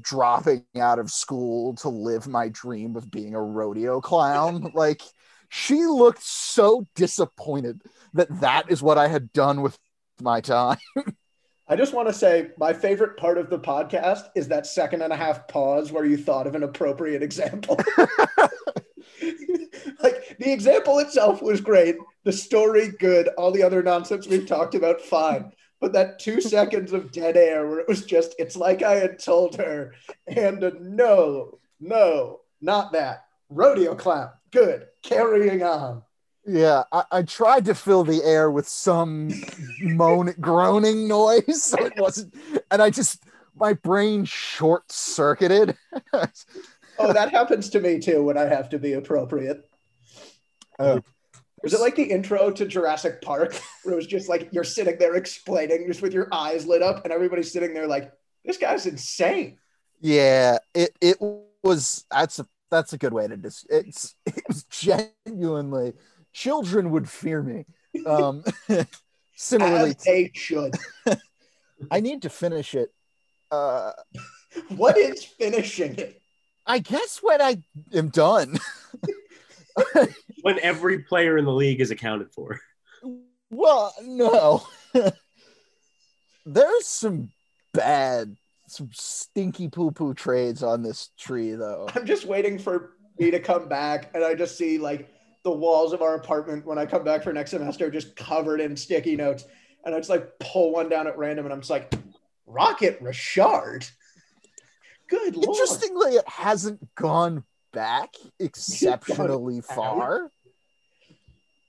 [0.00, 4.70] dropping out of school to live my dream of being a rodeo clown.
[4.74, 5.02] like
[5.48, 7.82] she looked so disappointed
[8.14, 9.78] that that is what I had done with
[10.20, 10.78] my time.
[11.68, 15.12] I just want to say my favorite part of the podcast is that second and
[15.12, 17.78] a half pause where you thought of an appropriate example.
[20.02, 24.74] like the example itself was great, the story good, all the other nonsense we've talked
[24.74, 25.52] about fine.
[25.82, 29.18] But that two seconds of dead air where it was just, it's like I had
[29.18, 29.92] told her,
[30.28, 33.26] and a no, no, not that.
[33.50, 36.02] Rodeo clown, good, carrying on.
[36.46, 39.30] Yeah, I, I tried to fill the air with some
[39.80, 42.34] moan groaning noise, so it wasn't,
[42.70, 43.22] and I just
[43.54, 45.76] my brain short circuited.
[46.98, 49.68] Oh, that happens to me too when I have to be appropriate.
[50.78, 51.02] Oh.
[51.62, 54.98] Was it like the intro to Jurassic Park, where it was just like you're sitting
[54.98, 58.12] there explaining, just with your eyes lit up, and everybody's sitting there like,
[58.44, 59.58] "This guy's insane."
[60.00, 61.18] Yeah, it it
[61.62, 65.92] was that's a that's a good way to dis it's it was genuinely
[66.32, 67.66] children would fear me.
[68.06, 68.42] Um
[69.36, 70.74] similarly As they should.
[71.90, 72.92] I need to finish it.
[73.50, 73.92] Uh
[74.68, 76.20] What is finishing it?
[76.66, 78.58] I guess when I am done.
[80.42, 82.60] When every player in the league is accounted for.
[83.50, 84.66] well, no.
[86.46, 87.30] There's some
[87.72, 88.36] bad
[88.72, 91.88] some stinky poo-poo trades on this tree though.
[91.94, 95.12] I'm just waiting for me to come back, and I just see like
[95.44, 98.76] the walls of our apartment when I come back for next semester just covered in
[98.76, 99.44] sticky notes,
[99.84, 101.92] and I just like pull one down at random, and I'm just like,
[102.46, 103.86] "Rocket Richard."
[105.08, 105.48] Good lord.
[105.48, 110.30] Interestingly, it hasn't gone back exceptionally far.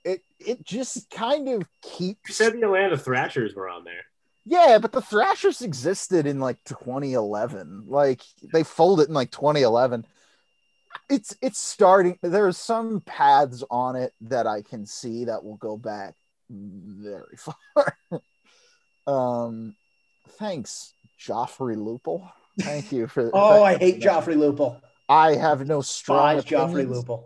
[0.04, 4.04] It it just kind of You keeps said the Atlanta Thrashers were on there.
[4.46, 7.84] Yeah, but the Thrashers existed in like 2011.
[7.86, 8.20] Like
[8.52, 10.06] they folded in like 2011.
[11.08, 12.18] It's it's starting.
[12.22, 16.14] There's some paths on it that I can see that will go back
[16.50, 17.36] very
[17.74, 17.96] far.
[19.06, 19.74] um,
[20.38, 22.30] thanks, Joffrey Lupul.
[22.60, 23.30] Thank you for.
[23.34, 24.80] oh, I hate Joffrey Lupul.
[25.08, 27.24] I have no strong Despise Joffrey Lupul.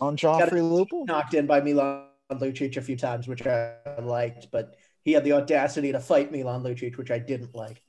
[0.00, 1.06] on Joffrey Lupul.
[1.06, 5.32] Knocked in by Milan Lucic a few times, which I liked, but he had the
[5.32, 7.82] audacity to fight Milan Lucic, which I didn't like.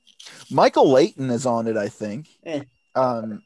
[0.50, 2.28] Michael Leighton is on it, I think.
[2.44, 2.62] Eh.
[2.94, 3.42] Um,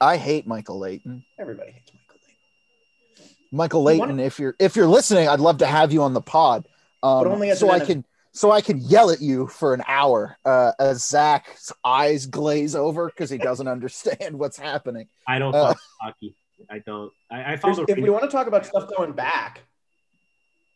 [0.00, 1.24] I hate Michael Leighton.
[1.38, 3.56] Everybody hates Michael Leighton.
[3.56, 6.66] Michael Leighton, if you're if you're listening, I'd love to have you on the pod.
[7.02, 10.36] Um, But only so I can so I can yell at you for an hour
[10.44, 15.08] uh, as Zach's eyes glaze over because he doesn't understand what's happening.
[15.26, 16.36] I don't Uh, hockey.
[16.70, 17.12] I don't.
[17.30, 17.84] I, I follow.
[17.86, 19.62] if we want to talk about stuff going back,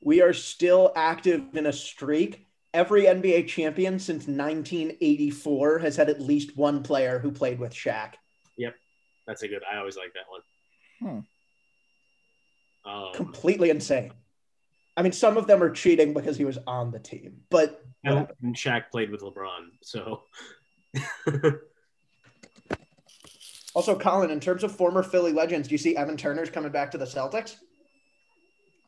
[0.00, 2.46] we are still active in a streak.
[2.74, 8.14] Every NBA champion since 1984 has had at least one player who played with Shaq.
[8.56, 8.74] Yep,
[9.26, 9.62] that's a good.
[9.70, 10.24] I always like that
[11.10, 11.26] one.
[12.84, 14.12] Um, Completely insane.
[14.96, 18.28] I mean, some of them are cheating because he was on the team, but and
[18.54, 20.22] Shaq played with LeBron, so
[23.74, 26.90] also Colin, in terms of former Philly legends, do you see Evan Turner's coming back
[26.92, 27.56] to the Celtics?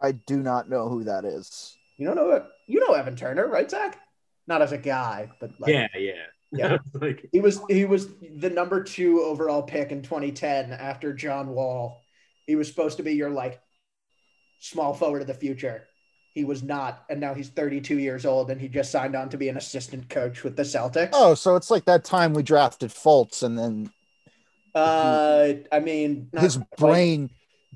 [0.01, 1.77] I do not know who that is.
[1.97, 2.45] You don't know it.
[2.67, 3.99] You know Evan Turner, right, Zach?
[4.47, 6.13] Not as a guy, but like, yeah, yeah,
[6.53, 6.79] Yeah.
[6.95, 12.03] like He was he was the number two overall pick in 2010 after John Wall.
[12.47, 13.61] He was supposed to be your like
[14.59, 15.87] small forward of the future.
[16.35, 19.39] He was not, and now he's 32 years old, and he just signed on to
[19.39, 21.11] be an assistant coach with the Celtics.
[21.13, 23.91] Oh, so it's like that time we drafted Fultz and then
[24.75, 27.31] uh, I mean, his quite- brain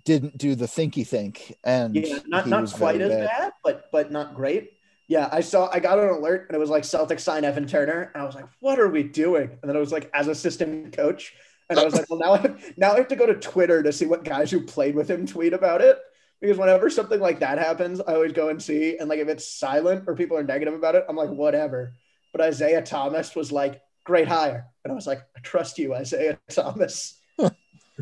[0.04, 4.34] didn't do the thinky think, and yeah, not not quite as bad, but but not
[4.34, 4.72] great.
[5.06, 8.10] Yeah, I saw I got an alert, and it was like Celtics sign Evan Turner,
[8.12, 9.50] and I was like, what are we doing?
[9.62, 11.34] And then it was like as assistant coach,
[11.70, 13.82] and I was like, well, now I have, now I have to go to Twitter
[13.82, 15.98] to see what guys who played with him tweet about it.
[16.40, 18.96] Because whenever something like that happens, I always go and see.
[18.98, 21.94] And like if it's silent or people are negative about it, I'm like, whatever.
[22.32, 24.66] But Isaiah Thomas was like, great hire.
[24.84, 27.20] And I was like, I trust you, Isaiah Thomas.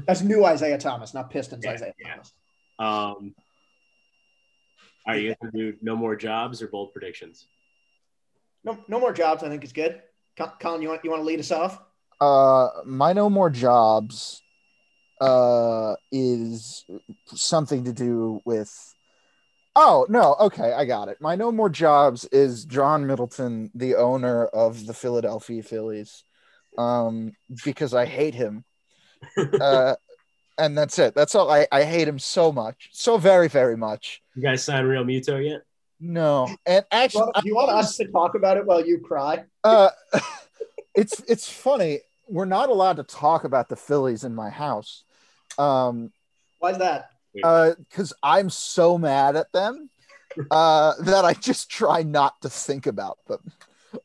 [0.07, 2.11] That's new Isaiah Thomas, not Pistons Yeah, Isaiah yeah.
[2.11, 2.33] Thomas.
[2.79, 3.35] Um,
[5.07, 7.47] are you gonna do no more jobs or bold predictions?
[8.65, 9.43] No, no more jobs.
[9.43, 10.03] I think is good.
[10.61, 11.81] Colin, you want you want to lead us off?
[12.19, 14.43] uh my no more jobs
[15.21, 16.85] uh is
[17.27, 18.95] something to do with
[19.75, 24.47] oh no okay i got it my no more jobs is john middleton the owner
[24.47, 26.25] of the philadelphia phillies
[26.77, 27.33] um
[27.65, 28.65] because i hate him
[29.61, 29.95] uh
[30.59, 34.23] and that's it that's all i i hate him so much so very very much
[34.35, 35.63] You guys sign Realmuto yet?
[35.99, 38.99] no and actually you want, do you want us to talk about it while you
[38.99, 39.45] cry?
[39.65, 39.89] uh,
[40.95, 42.01] it's it's funny.
[42.29, 45.05] We're not allowed to talk about the Phillies in my house,
[45.59, 46.13] um,
[46.59, 47.11] Why's that?
[47.35, 49.91] because I'm so mad at them
[50.51, 53.53] uh, that I just try not to think about them.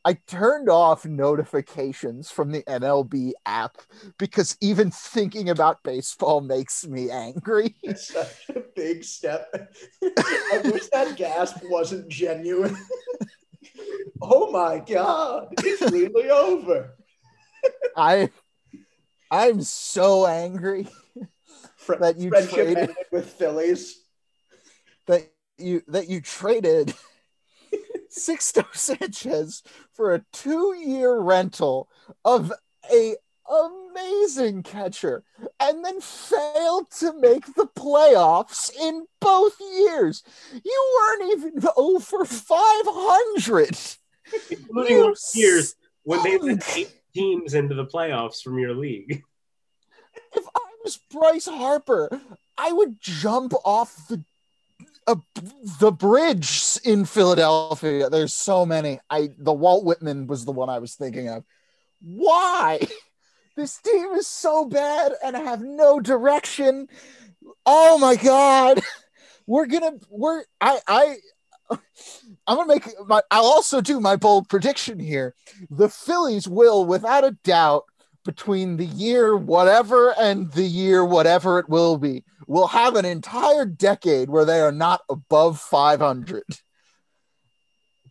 [0.04, 3.78] I turned off notifications from the MLB app
[4.18, 7.74] because even thinking about baseball makes me angry.
[7.82, 9.52] It's such a big step.
[10.02, 12.76] I wish that gasp wasn't genuine.
[14.22, 16.96] oh my god, it's really over.
[17.96, 18.30] I
[19.30, 20.88] I'm so angry
[21.98, 24.00] That you friendship traded- with Phillies.
[25.06, 26.94] that you that you traded
[28.10, 29.62] Sixto Sanchez
[29.94, 31.88] for a two-year rental
[32.24, 32.52] of
[32.92, 33.16] a
[33.50, 35.24] amazing catcher
[35.60, 40.22] and then failed to make the playoffs in both years.
[40.64, 43.78] You weren't even over 500.
[44.50, 46.38] Including those years when they
[46.76, 49.22] eight teams into the playoffs from your league.
[50.34, 52.20] If I was Bryce Harper,
[52.58, 54.22] I would jump off the
[55.06, 55.16] uh,
[55.80, 58.10] the bridge in Philadelphia.
[58.10, 59.00] There's so many.
[59.08, 61.44] I the Walt Whitman was the one I was thinking of.
[62.00, 62.80] Why?
[63.54, 66.88] This team is so bad and I have no direction.
[67.66, 68.80] Oh my god.
[69.46, 71.16] We're gonna we're I I
[72.46, 75.34] I'm gonna make my I'll also do my bold prediction here.
[75.70, 77.84] The Phillies will, without a doubt,
[78.24, 83.64] between the year whatever and the year whatever it will be, will have an entire
[83.64, 86.42] decade where they are not above 500.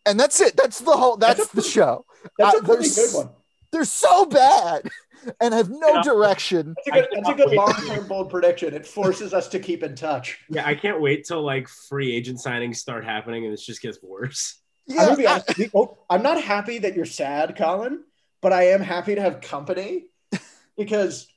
[0.05, 0.57] And that's it.
[0.57, 1.17] That's the whole.
[1.17, 2.05] That's, That's the pretty- show.
[2.37, 3.29] That's Uh, a pretty good one.
[3.71, 4.89] They're so bad
[5.39, 6.01] and have no Yeah.
[6.03, 6.75] direction.
[6.77, 8.73] That's a good, I that's a cannot good long-term bold prediction.
[8.73, 10.39] It forces us to keep in touch.
[10.49, 14.01] Yeah, I can't wait till like free agent signings start happening and this just gets
[14.01, 14.57] worse.
[14.89, 18.03] I'm, gonna be honest, the- oh, I'm not happy that you're sad, Colin,
[18.41, 20.05] but I am happy to have company
[20.77, 21.27] because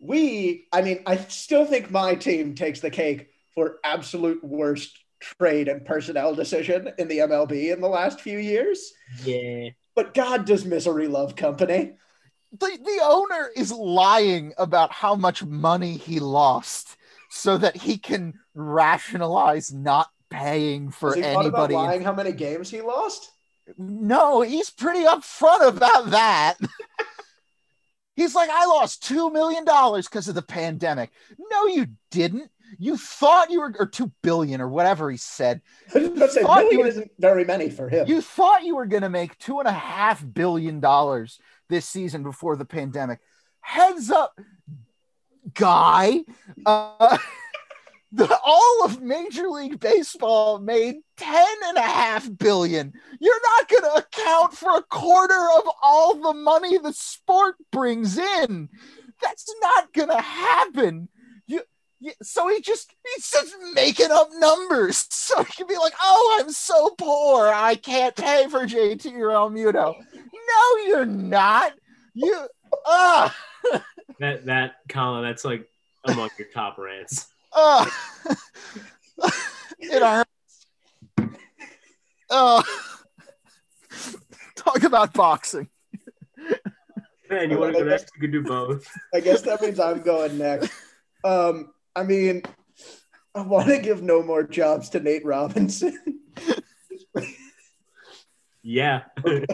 [0.00, 5.68] we, I mean, I still think my team takes the cake for absolute worst trade
[5.68, 8.92] and personnel decision in the MLB in the last few years.
[9.24, 9.68] Yeah.
[9.94, 11.92] But God, does misery love company?
[12.58, 16.96] The, the owner is lying about how much money he lost
[17.30, 21.74] so that he can rationalize not paying for Has he thought about anybody.
[21.74, 23.30] lying how many games he lost?
[23.78, 26.54] No, he's pretty upfront about that.
[28.16, 31.10] he's like, I lost $2 million because of the pandemic.
[31.38, 32.50] No, you didn't.
[32.78, 35.60] You thought you were, or 2 billion or whatever he said.
[35.94, 38.06] I was about to say, thought you were- isn't very many for him.
[38.06, 41.38] You thought you were going to make two and a half billion dollars
[41.68, 43.20] this season before the pandemic.
[43.60, 44.38] Heads up,
[45.54, 46.20] guy.
[46.64, 47.18] Uh,
[48.12, 52.92] the, all of Major League Baseball made 10 and a half billion.
[53.20, 58.18] You're not going to account for a quarter of all the money the sport brings
[58.18, 58.68] in.
[59.22, 61.08] That's not going to happen.
[62.04, 65.94] You, you, so he just he's just making up numbers so he can be like,
[66.00, 71.72] "Oh, I'm so poor, I can't pay for JT Realmuto." No, you're not.
[72.14, 72.46] You
[72.86, 73.34] ah
[74.20, 75.68] That that Colin, that's like
[76.04, 77.26] among your top rants.
[77.54, 77.90] ah.
[79.78, 80.30] it hurts.
[82.30, 82.62] Oh,
[84.56, 85.68] talk about boxing.
[87.30, 88.10] Man, you want to go next?
[88.14, 88.86] You can do both.
[89.14, 90.72] I guess that means I'm going next.
[91.24, 92.42] Um, I mean,
[93.34, 96.20] I want to give no more jobs to Nate Robinson.
[98.62, 99.02] Yeah.
[99.18, 99.46] that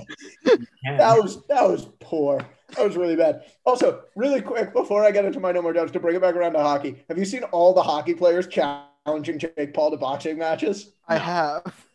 [1.18, 2.46] was that was poor.
[2.76, 3.42] That was really bad.
[3.66, 6.36] Also, really quick before I get into my no more jobs, to bring it back
[6.36, 10.38] around to hockey, have you seen all the hockey players challenging Jake Paul to boxing
[10.38, 10.92] matches?
[11.08, 11.86] I have.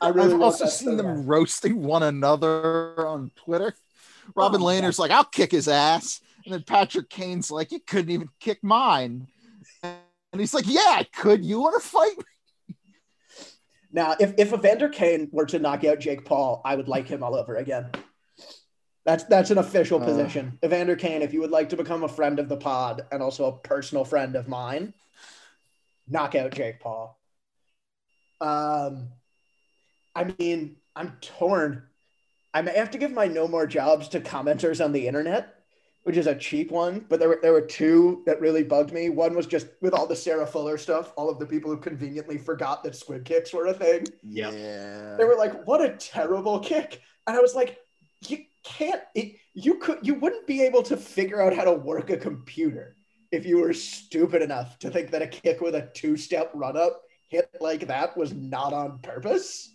[0.00, 1.28] I really I've also seen them bad.
[1.28, 3.74] roasting one another on Twitter.
[4.34, 6.20] Robin Oh, Lehner's like, I'll kick his ass.
[6.44, 9.28] And then Patrick Kane's like, you couldn't even kick mine.
[10.36, 11.44] And he's like, Yeah, could.
[11.44, 12.18] You want to fight?
[12.18, 12.74] me?"
[13.90, 17.22] Now, if if Evander Kane were to knock out Jake Paul, I would like him
[17.22, 17.90] all over again.
[19.06, 20.04] That's that's an official Uh.
[20.04, 20.58] position.
[20.62, 23.46] Evander Kane, if you would like to become a friend of the pod and also
[23.46, 24.92] a personal friend of mine,
[26.06, 27.18] knock out Jake Paul.
[28.42, 29.08] Um,
[30.14, 31.84] I mean, I'm torn.
[32.52, 35.55] I may have to give my no more jobs to commenters on the internet,
[36.06, 37.04] which is a cheap one.
[37.08, 39.08] But there were there were two that really bugged me.
[39.08, 42.38] One was just with all the Sarah Fuller stuff, all of the people who conveniently
[42.38, 44.06] forgot that squib kicks were a thing.
[44.22, 45.16] Yeah.
[45.18, 47.78] They were like, "What a terrible kick!" And I was like,
[48.28, 49.02] "You can't.
[49.16, 49.98] It, you could.
[50.02, 52.94] You wouldn't be able to figure out how to work a computer
[53.32, 57.50] if you were stupid enough to think that a kick with a two-step run-up hit
[57.60, 59.74] like that was not on purpose."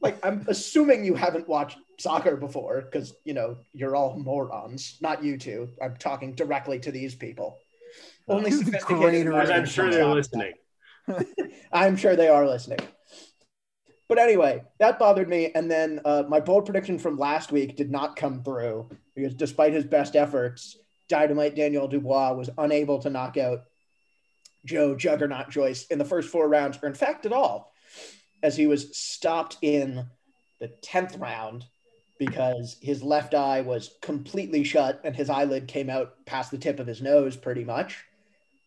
[0.00, 4.98] Like, I'm assuming you haven't watched soccer before because you know you're all morons.
[5.00, 5.70] Not you two.
[5.82, 7.58] I'm talking directly to these people.
[8.28, 10.14] Only sophisticated I'm sure they're talk.
[10.14, 10.52] listening.
[11.72, 12.80] I'm sure they are listening.
[14.08, 15.50] But anyway, that bothered me.
[15.54, 19.72] And then uh, my bold prediction from last week did not come through because despite
[19.72, 20.76] his best efforts,
[21.08, 23.64] Dynamite Daniel Dubois was unable to knock out
[24.64, 27.72] Joe Juggernaut Joyce in the first four rounds, or in fact at all,
[28.42, 30.06] as he was stopped in
[30.60, 31.64] the 10th round
[32.18, 36.80] because his left eye was completely shut and his eyelid came out past the tip
[36.80, 38.04] of his nose pretty much.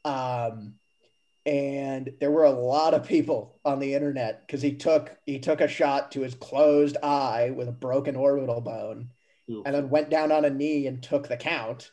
[0.06, 0.76] Um,
[1.46, 5.62] and there were a lot of people on the internet because he took he took
[5.62, 9.10] a shot to his closed eye with a broken orbital bone
[9.50, 9.64] Oof.
[9.66, 11.92] and then went down on a knee and took the count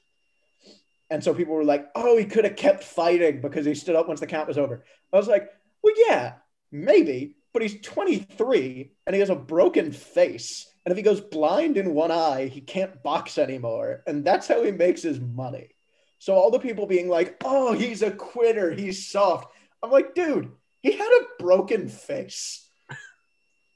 [1.11, 4.09] and so people were like oh he could have kept fighting because he stood up
[4.09, 5.49] once the count was over i was like
[5.83, 6.35] well yeah
[6.73, 11.77] maybe but he's 23 and he has a broken face and if he goes blind
[11.77, 15.77] in one eye he can't box anymore and that's how he makes his money
[16.19, 18.73] so all the people being like, "Oh, he's a quitter.
[18.73, 20.51] He's soft." I'm like, "Dude,
[20.83, 22.69] he had a broken face."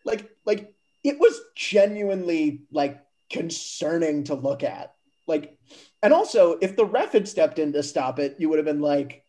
[0.05, 3.01] like like it was genuinely like
[3.31, 4.95] concerning to look at.
[5.27, 5.57] Like
[6.03, 8.81] and also, if the ref had stepped in to stop it, you would have been
[8.81, 9.25] like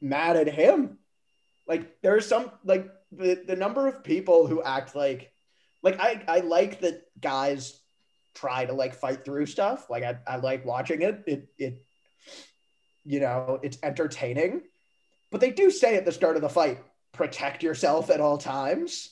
[0.00, 0.98] mad at him.
[1.66, 5.33] Like there are some like the, the number of people who act like
[5.84, 7.78] like I I like that guys
[8.34, 9.88] try to like fight through stuff.
[9.88, 11.22] Like I, I like watching it.
[11.26, 11.84] It it
[13.04, 14.62] you know, it's entertaining.
[15.30, 16.78] But they do say at the start of the fight,
[17.12, 19.10] protect yourself at all times.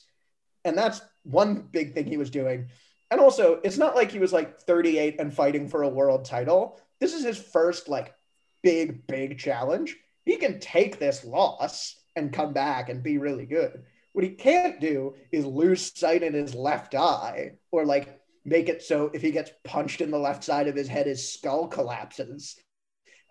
[0.65, 2.69] And that's one big thing he was doing.
[3.11, 6.81] And also, it's not like he was like 38 and fighting for a world title.
[6.99, 8.15] This is his first like
[8.63, 9.95] big, big challenge.
[10.25, 13.83] He can take this loss and come back and be really good.
[14.13, 18.81] What he can't do is lose sight in his left eye or like make it
[18.81, 22.55] so if he gets punched in the left side of his head, his skull collapses.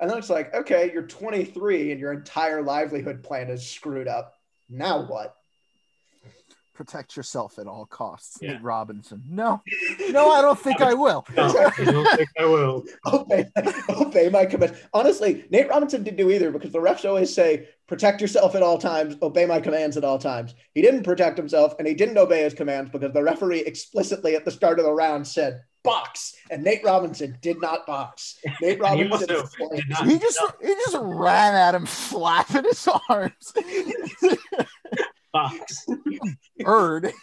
[0.01, 4.35] And then it's like, okay, you're 23 and your entire livelihood plan is screwed up.
[4.69, 5.37] Now what?
[6.75, 8.39] Protect yourself at all costs.
[8.41, 8.53] Yeah.
[8.55, 9.23] Nate Robinson.
[9.29, 9.61] No,
[10.11, 11.27] no, I don't think I will.
[11.37, 12.85] No, I don't think I will.
[13.13, 13.45] obey,
[13.91, 14.79] obey my commands.
[14.95, 18.79] Honestly, Nate Robinson didn't do either because the refs always say, protect yourself at all
[18.79, 20.55] times, obey my commands at all times.
[20.75, 24.45] He didn't protect himself and he didn't obey his commands because the referee explicitly at
[24.47, 26.35] the start of the round said, box.
[26.51, 28.39] And Nate Robinson did not box.
[28.63, 32.89] Nate And he Robinson did not- He just he just ran at him, flapping his
[33.11, 33.53] arms.
[35.33, 35.87] Box.
[36.59, 37.13] Bird.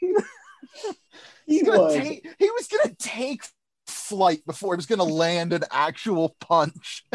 [0.00, 0.14] he
[1.46, 1.94] He's gonna was.
[1.94, 3.42] take, he was gonna take
[3.86, 7.04] flight before he was gonna land an actual punch.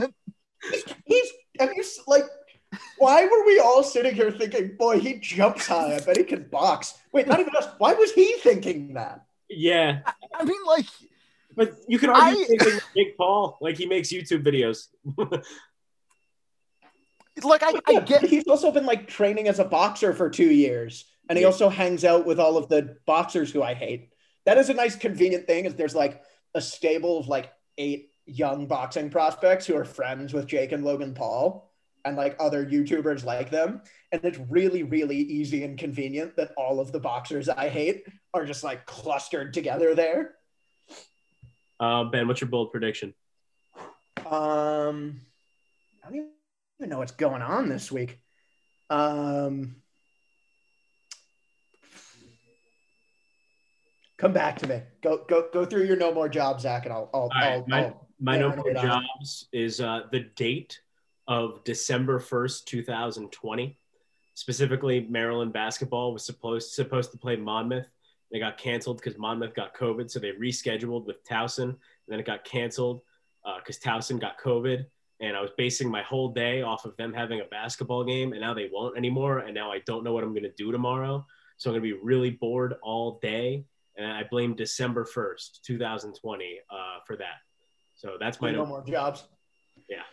[1.05, 1.29] He's,
[1.59, 2.23] have you, s- like,
[2.97, 5.95] why were we all sitting here thinking, boy, he jumps high.
[5.95, 6.95] I bet he can box.
[7.13, 7.67] Wait, not even us.
[7.77, 9.25] Why was he thinking that?
[9.49, 9.99] Yeah,
[10.35, 10.85] I mean, like
[11.55, 13.57] but you can argue I- the same thing with Jake Paul.
[13.61, 14.87] Like he makes YouTube videos.
[17.43, 21.05] Like I, I get he's also been like training as a boxer for two years,
[21.29, 21.47] and he Yeah.
[21.47, 24.11] also hangs out with all of the boxers who I hate.
[24.45, 25.65] That is a nice, convenient thing.
[25.65, 26.21] Is there's like
[26.55, 31.13] a stable of like eight young boxing prospects who are friends with Jake and Logan
[31.13, 31.71] Paul,
[32.05, 33.81] and like other YouTubers like them,
[34.11, 38.45] and it's really, really easy and convenient that all of the boxers I hate are
[38.45, 40.35] just like clustered together there.
[41.79, 43.13] Uh, ben, what's your bold prediction?
[44.25, 45.21] Um,
[46.03, 46.29] I don't even
[46.85, 48.19] know what's going on this week.
[48.89, 49.77] Um,
[54.17, 54.81] come back to me.
[55.01, 57.83] Go go go through your no more jobs, Zach, and I'll I'll, right, I'll, my-
[57.85, 60.79] I'll My no more on jobs is uh, the date
[61.27, 63.77] of December first, two thousand twenty.
[64.35, 67.87] Specifically, Maryland basketball was supposed supposed to play Monmouth.
[68.31, 72.25] They got canceled because Monmouth got COVID, so they rescheduled with Towson, and then it
[72.25, 73.01] got canceled
[73.57, 74.85] because Towson got COVID.
[75.19, 78.41] And I was basing my whole day off of them having a basketball game, and
[78.41, 79.39] now they won't anymore.
[79.39, 81.25] And now I don't know what I'm going to do tomorrow,
[81.57, 83.65] so I'm going to be really bored all day.
[83.97, 86.75] And I blame December first, 2020, uh,
[87.07, 87.37] for that.
[87.95, 88.65] So that's my no no.
[88.67, 89.27] more jobs.
[89.89, 90.03] Yeah.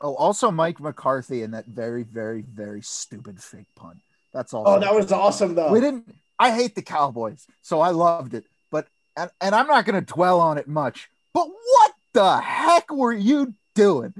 [0.00, 3.98] Oh also Mike McCarthy and that very, very, very stupid fake punt.
[4.34, 4.64] That's all.
[4.66, 5.72] Oh, that was awesome though.
[5.72, 8.44] we didn't I hate the Cowboys, so I loved it.
[8.70, 11.08] But and, and I'm not gonna dwell on it much.
[11.32, 14.14] But what the heck were you doing?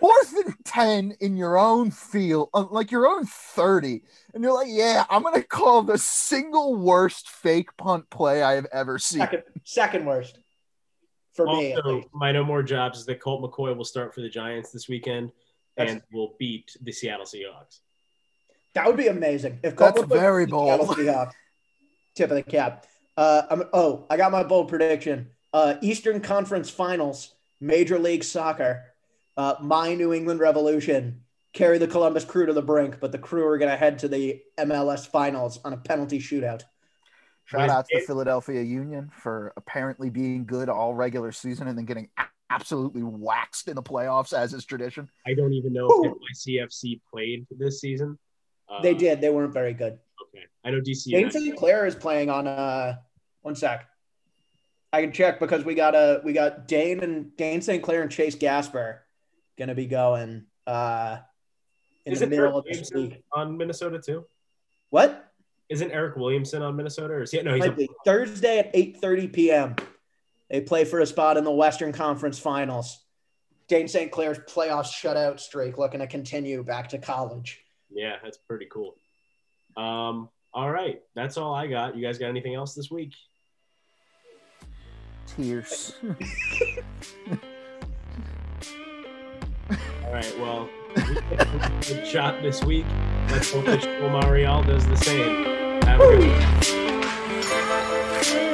[0.00, 4.02] Fourth and ten in your own field, uh, like your own 30.
[4.34, 8.66] And you're like, yeah, I'm gonna call the single worst fake punt play I have
[8.72, 9.20] ever seen.
[9.20, 10.38] second second worst
[11.34, 11.74] for me.
[11.74, 12.08] Also, least.
[12.12, 15.30] my no more jobs is that Colt McCoy will start for the Giants this weekend
[15.76, 17.78] That's- and will beat the Seattle Seahawks.
[18.74, 19.60] That would be amazing.
[19.62, 20.98] If That's Colt McCoy very beat the Seattle bold.
[20.98, 21.32] Seahawks,
[22.16, 22.86] tip of the cap.
[23.16, 25.28] Uh, I'm, oh, I got my bold prediction.
[25.52, 28.84] Uh, Eastern Conference Finals, Major League Soccer.
[29.36, 33.46] Uh, my New England Revolution carry the Columbus Crew to the brink, but the Crew
[33.46, 36.62] are going to head to the MLS Finals on a penalty shootout.
[37.44, 41.84] Shout out to the Philadelphia Union for apparently being good all regular season and then
[41.84, 42.08] getting
[42.50, 45.08] absolutely waxed in the playoffs as is tradition.
[45.26, 46.18] I don't even know Whew.
[46.20, 48.18] if NYCFC played this season.
[48.68, 49.20] Uh, They did.
[49.20, 49.98] They weren't very good.
[50.28, 51.04] Okay, I know DC.
[51.10, 51.56] Dayne United- St.
[51.56, 52.96] Clair is playing on uh
[53.42, 53.86] one sec.
[54.92, 57.82] I can check because we got a we got Dayne and Dayne St.
[57.82, 59.02] Clair and Chase Gasper
[59.58, 61.18] gonna be going uh
[62.04, 63.24] in the Isn't middle Eric of this Williamson week.
[63.32, 64.26] on Minnesota too?
[64.90, 65.30] What?
[65.68, 67.14] Isn't Eric Williamson on Minnesota?
[67.14, 67.40] Or is he?
[67.42, 67.88] No, he's be.
[68.04, 69.76] Thursday at 8:30 p.m.
[70.50, 72.98] They play for a spot in the Western Conference Finals.
[73.68, 74.10] Dayne St.
[74.12, 77.64] Clair's playoff shutout streak looking to continue back to college.
[77.90, 78.96] yeah, that's pretty cool.
[79.78, 81.96] Um, all right, that's all I got.
[81.96, 83.14] You guys got anything else this week?
[85.26, 85.94] Tears.
[90.04, 90.38] All right.
[90.38, 92.84] Well, good shot this week.
[93.30, 95.44] Let's hope that Omarial does the same.
[95.82, 96.18] Have a good
[98.42, 98.51] week.